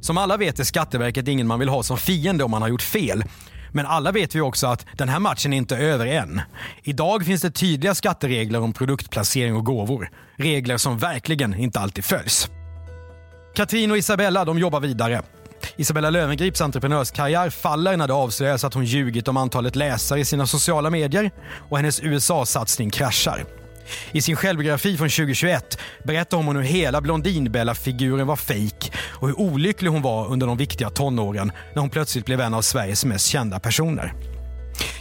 Som 0.00 0.18
alla 0.18 0.36
vet 0.36 0.58
är 0.58 0.64
Skatteverket 0.64 1.28
ingen 1.28 1.46
man 1.46 1.58
vill 1.58 1.68
ha 1.68 1.82
som 1.82 1.98
fiende 1.98 2.44
om 2.44 2.50
man 2.50 2.62
har 2.62 2.68
gjort 2.68 2.82
fel. 2.82 3.24
Men 3.72 3.86
alla 3.86 4.12
vet 4.12 4.34
vi 4.34 4.40
också 4.40 4.66
att 4.66 4.86
den 4.92 5.08
här 5.08 5.18
matchen 5.18 5.52
är 5.52 5.56
inte 5.56 5.76
över 5.76 6.06
än. 6.06 6.40
Idag 6.82 7.26
finns 7.26 7.42
det 7.42 7.50
tydliga 7.50 7.94
skatteregler 7.94 8.60
om 8.60 8.72
produktplacering 8.72 9.54
och 9.56 9.64
gåvor. 9.64 10.10
Regler 10.36 10.76
som 10.76 10.98
verkligen 10.98 11.54
inte 11.54 11.80
alltid 11.80 12.04
följs. 12.04 12.48
Katrin 13.54 13.90
och 13.90 13.98
Isabella 13.98 14.44
de 14.44 14.58
jobbar 14.58 14.80
vidare. 14.80 15.22
Isabella 15.76 16.10
Lövengrips 16.10 16.60
entreprenörskarriär 16.60 17.50
faller 17.50 17.96
när 17.96 18.06
det 18.06 18.14
avslöjas 18.14 18.64
att 18.64 18.74
hon 18.74 18.84
ljugit 18.84 19.28
om 19.28 19.36
antalet 19.36 19.76
läsare 19.76 20.20
i 20.20 20.24
sina 20.24 20.46
sociala 20.46 20.90
medier 20.90 21.30
och 21.68 21.76
hennes 21.76 22.00
USA-satsning 22.00 22.90
kraschar. 22.90 23.57
I 24.12 24.20
sin 24.20 24.36
självbiografi 24.36 24.96
från 24.96 25.08
2021 25.08 25.78
berättar 26.04 26.36
hon 26.36 26.48
om 26.48 26.56
hur 26.56 26.62
hela 26.62 27.00
Blondinbella-figuren 27.00 28.26
var 28.26 28.36
fejk 28.36 28.92
och 28.96 29.28
hur 29.28 29.40
olycklig 29.40 29.90
hon 29.90 30.02
var 30.02 30.28
under 30.28 30.46
de 30.46 30.56
viktiga 30.56 30.90
tonåren 30.90 31.52
när 31.74 31.80
hon 31.80 31.90
plötsligt 31.90 32.24
blev 32.24 32.40
en 32.40 32.54
av 32.54 32.62
Sveriges 32.62 33.04
mest 33.04 33.26
kända 33.26 33.60
personer. 33.60 34.14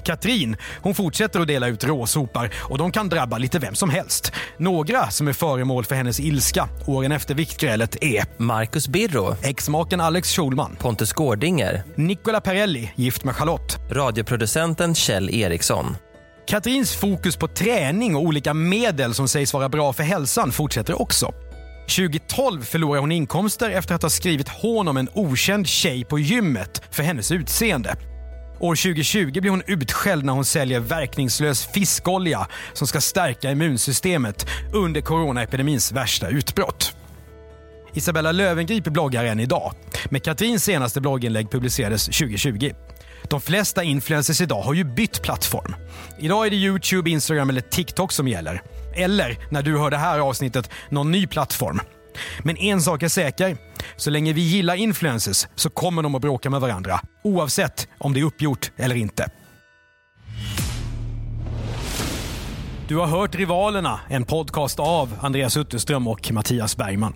Katrin 0.03 0.57
hon 0.81 0.95
fortsätter 0.95 1.39
att 1.39 1.47
dela 1.47 1.67
ut 1.67 1.83
råsopar 1.83 2.53
och 2.55 2.77
de 2.77 2.91
kan 2.91 3.09
drabba 3.09 3.37
lite 3.37 3.59
vem 3.59 3.75
som 3.75 3.89
helst. 3.89 4.31
Några 4.57 5.09
som 5.09 5.27
är 5.27 5.33
föremål 5.33 5.85
för 5.85 5.95
hennes 5.95 6.19
ilska 6.19 6.69
åren 6.85 7.11
efter 7.11 7.35
viktgrälet 7.35 8.03
är 8.03 8.25
Marcus 8.37 8.87
Birro, 8.87 9.35
exmaken 9.43 10.01
Alex 10.01 10.35
Schulman, 10.35 10.75
Pontus 10.79 11.13
Gårdinger, 11.13 11.83
Nicola 11.95 12.41
Perelli, 12.41 12.91
gift 12.95 13.23
med 13.23 13.35
Charlotte, 13.35 13.77
radioproducenten 13.91 14.95
Kjell 14.95 15.29
Eriksson. 15.29 15.95
Katrins 16.47 16.95
fokus 16.95 17.37
på 17.37 17.47
träning 17.47 18.15
och 18.15 18.21
olika 18.21 18.53
medel 18.53 19.13
som 19.13 19.27
sägs 19.27 19.53
vara 19.53 19.69
bra 19.69 19.93
för 19.93 20.03
hälsan 20.03 20.51
fortsätter 20.51 21.01
också. 21.01 21.33
2012 21.97 22.61
förlorar 22.61 23.01
hon 23.01 23.11
inkomster 23.11 23.69
efter 23.69 23.95
att 23.95 24.01
ha 24.01 24.09
skrivit 24.09 24.49
hån 24.49 24.87
om 24.87 24.97
en 24.97 25.09
okänd 25.13 25.67
tjej 25.67 26.05
på 26.05 26.19
gymmet 26.19 26.81
för 26.91 27.03
hennes 27.03 27.31
utseende. 27.31 27.95
År 28.59 28.75
2020 28.75 29.41
blir 29.41 29.49
hon 29.51 29.63
utskälld 29.67 30.25
när 30.25 30.33
hon 30.33 30.45
säljer 30.45 30.79
verkningslös 30.79 31.65
fiskolja 31.65 32.47
som 32.73 32.87
ska 32.87 33.01
stärka 33.01 33.51
immunsystemet 33.51 34.47
under 34.73 35.01
coronaepidemins 35.01 35.91
värsta 35.91 36.29
utbrott. 36.29 36.95
Isabella 37.93 38.31
Löwengrip 38.31 38.83
bloggar 38.83 39.25
än 39.25 39.39
idag, 39.39 39.73
men 40.09 40.21
Katrins 40.21 40.63
senaste 40.63 41.01
blogginlägg 41.01 41.51
publicerades 41.51 42.05
2020. 42.05 42.71
De 43.29 43.41
flesta 43.41 43.83
influencers 43.83 44.41
idag 44.41 44.61
har 44.61 44.73
ju 44.73 44.83
bytt 44.83 45.21
plattform. 45.21 45.75
Idag 46.19 46.45
är 46.45 46.49
det 46.49 46.55
Youtube, 46.55 47.09
Instagram 47.09 47.49
eller 47.49 47.61
TikTok 47.61 48.11
som 48.11 48.27
gäller. 48.27 48.61
Eller, 48.95 49.37
när 49.49 49.61
du 49.61 49.77
hör 49.77 49.91
det 49.91 49.97
här 49.97 50.19
avsnittet, 50.19 50.69
någon 50.89 51.11
ny 51.11 51.27
plattform. 51.27 51.79
Men 52.43 52.57
en 52.57 52.81
sak 52.81 53.03
är 53.03 53.09
säker. 53.09 53.57
Så 53.97 54.09
länge 54.09 54.33
vi 54.33 54.41
gillar 54.41 54.75
influencers 54.75 55.47
så 55.55 55.69
kommer 55.69 56.03
de 56.03 56.15
att 56.15 56.21
bråka 56.21 56.49
med 56.49 56.61
varandra. 56.61 56.99
Oavsett 57.23 57.87
om 57.97 58.13
det 58.13 58.19
är 58.19 58.23
uppgjort 58.23 58.71
eller 58.77 58.95
inte. 58.95 59.29
Du 62.87 62.95
har 62.95 63.07
hört 63.07 63.35
Rivalerna, 63.35 63.99
en 64.09 64.23
podcast 64.23 64.79
av 64.79 65.13
Andreas 65.21 65.57
Utterström 65.57 66.07
och 66.07 66.31
Mattias 66.31 66.77
Bergman. 66.77 67.15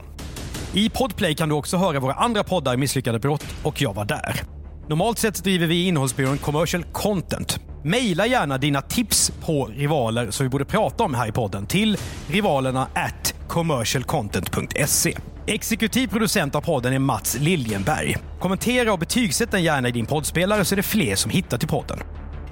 I 0.73 0.89
Podplay 0.89 1.35
kan 1.35 1.49
du 1.49 1.55
också 1.55 1.77
höra 1.77 1.99
våra 1.99 2.13
andra 2.13 2.43
poddar 2.43 2.77
Misslyckade 2.77 3.19
brott 3.19 3.45
och 3.63 3.81
Jag 3.81 3.93
var 3.93 4.05
där. 4.05 4.60
Normalt 4.91 5.19
sett 5.19 5.43
driver 5.43 5.67
vi 5.67 5.75
i 5.75 5.87
innehållsbyrån 5.87 6.37
Commercial 6.37 6.83
Content. 6.83 7.59
Maila 7.83 8.25
gärna 8.25 8.57
dina 8.57 8.81
tips 8.81 9.31
på 9.45 9.65
rivaler 9.65 10.31
som 10.31 10.45
vi 10.45 10.49
borde 10.49 10.65
prata 10.65 11.03
om 11.03 11.13
här 11.13 11.27
i 11.27 11.31
podden 11.31 11.65
till 11.65 11.97
rivalerna 12.27 12.87
at 12.93 13.33
commercialcontent.se. 13.47 15.17
Exekutiv 15.47 16.07
producent 16.07 16.55
av 16.55 16.61
podden 16.61 16.93
är 16.93 16.99
Mats 16.99 17.37
Liljenberg. 17.39 18.17
Kommentera 18.39 18.93
och 18.93 18.99
betygsätt 18.99 19.51
den 19.51 19.63
gärna 19.63 19.87
i 19.89 19.91
din 19.91 20.05
poddspelare 20.05 20.65
så 20.65 20.75
är 20.75 20.77
det 20.77 20.83
fler 20.83 21.15
som 21.15 21.31
hittar 21.31 21.57
till 21.57 21.69
podden. 21.69 21.99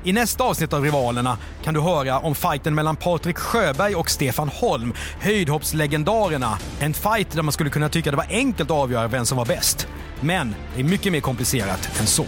I 0.04 0.13
nästa 0.13 0.43
avsnitt 0.43 0.73
av 0.73 0.84
Rivalerna 0.84 1.38
kan 1.63 1.73
du 1.73 1.82
höra 1.82 2.19
om 2.19 2.36
fighten 2.36 2.75
mellan 2.75 2.95
Patrik 2.95 3.38
Sjöberg 3.38 3.95
och 3.95 4.10
Stefan 4.10 4.49
Holm, 4.49 4.93
höjdhoppslegendarerna. 5.19 6.58
En 6.80 6.93
fight 6.93 7.32
där 7.32 7.41
man 7.41 7.52
skulle 7.52 7.69
kunna 7.69 7.89
tycka 7.89 8.12
det 8.12 8.17
var 8.17 8.28
enkelt 8.30 8.71
att 8.71 8.78
avgöra 8.78 9.08
vem 9.08 9.25
som 9.25 9.38
var 9.38 9.45
bäst. 9.45 9.88
Men 10.21 10.55
det 10.75 10.79
är 10.79 10.84
mycket 10.84 11.12
mer 11.12 11.21
komplicerat 11.21 11.99
än 11.99 12.08
så. 12.08 12.25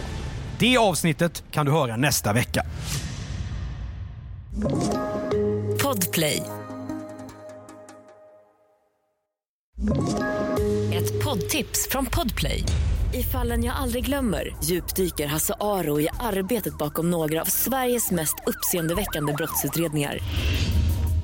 Det 0.58 0.76
avsnittet 0.76 1.44
kan 1.50 1.66
du 1.66 1.72
höra 1.72 1.96
nästa 1.96 2.32
vecka. 2.32 2.66
Podplay. 5.82 6.42
Ett 10.92 11.24
poddtips 11.24 11.88
från 11.90 12.06
Podplay. 12.06 12.64
I 13.14 13.22
fallen 13.22 13.64
jag 13.64 13.76
aldrig 13.76 14.06
glömmer 14.06 14.56
djupdyker 14.64 15.26
Hasse 15.26 15.54
Aro 15.60 16.00
i 16.00 16.08
arbetet 16.20 16.78
bakom 16.78 17.10
några 17.10 17.40
av 17.40 17.44
Sveriges 17.44 18.10
mest 18.10 18.34
uppseendeväckande 18.46 19.32
brottsutredningar. 19.32 20.18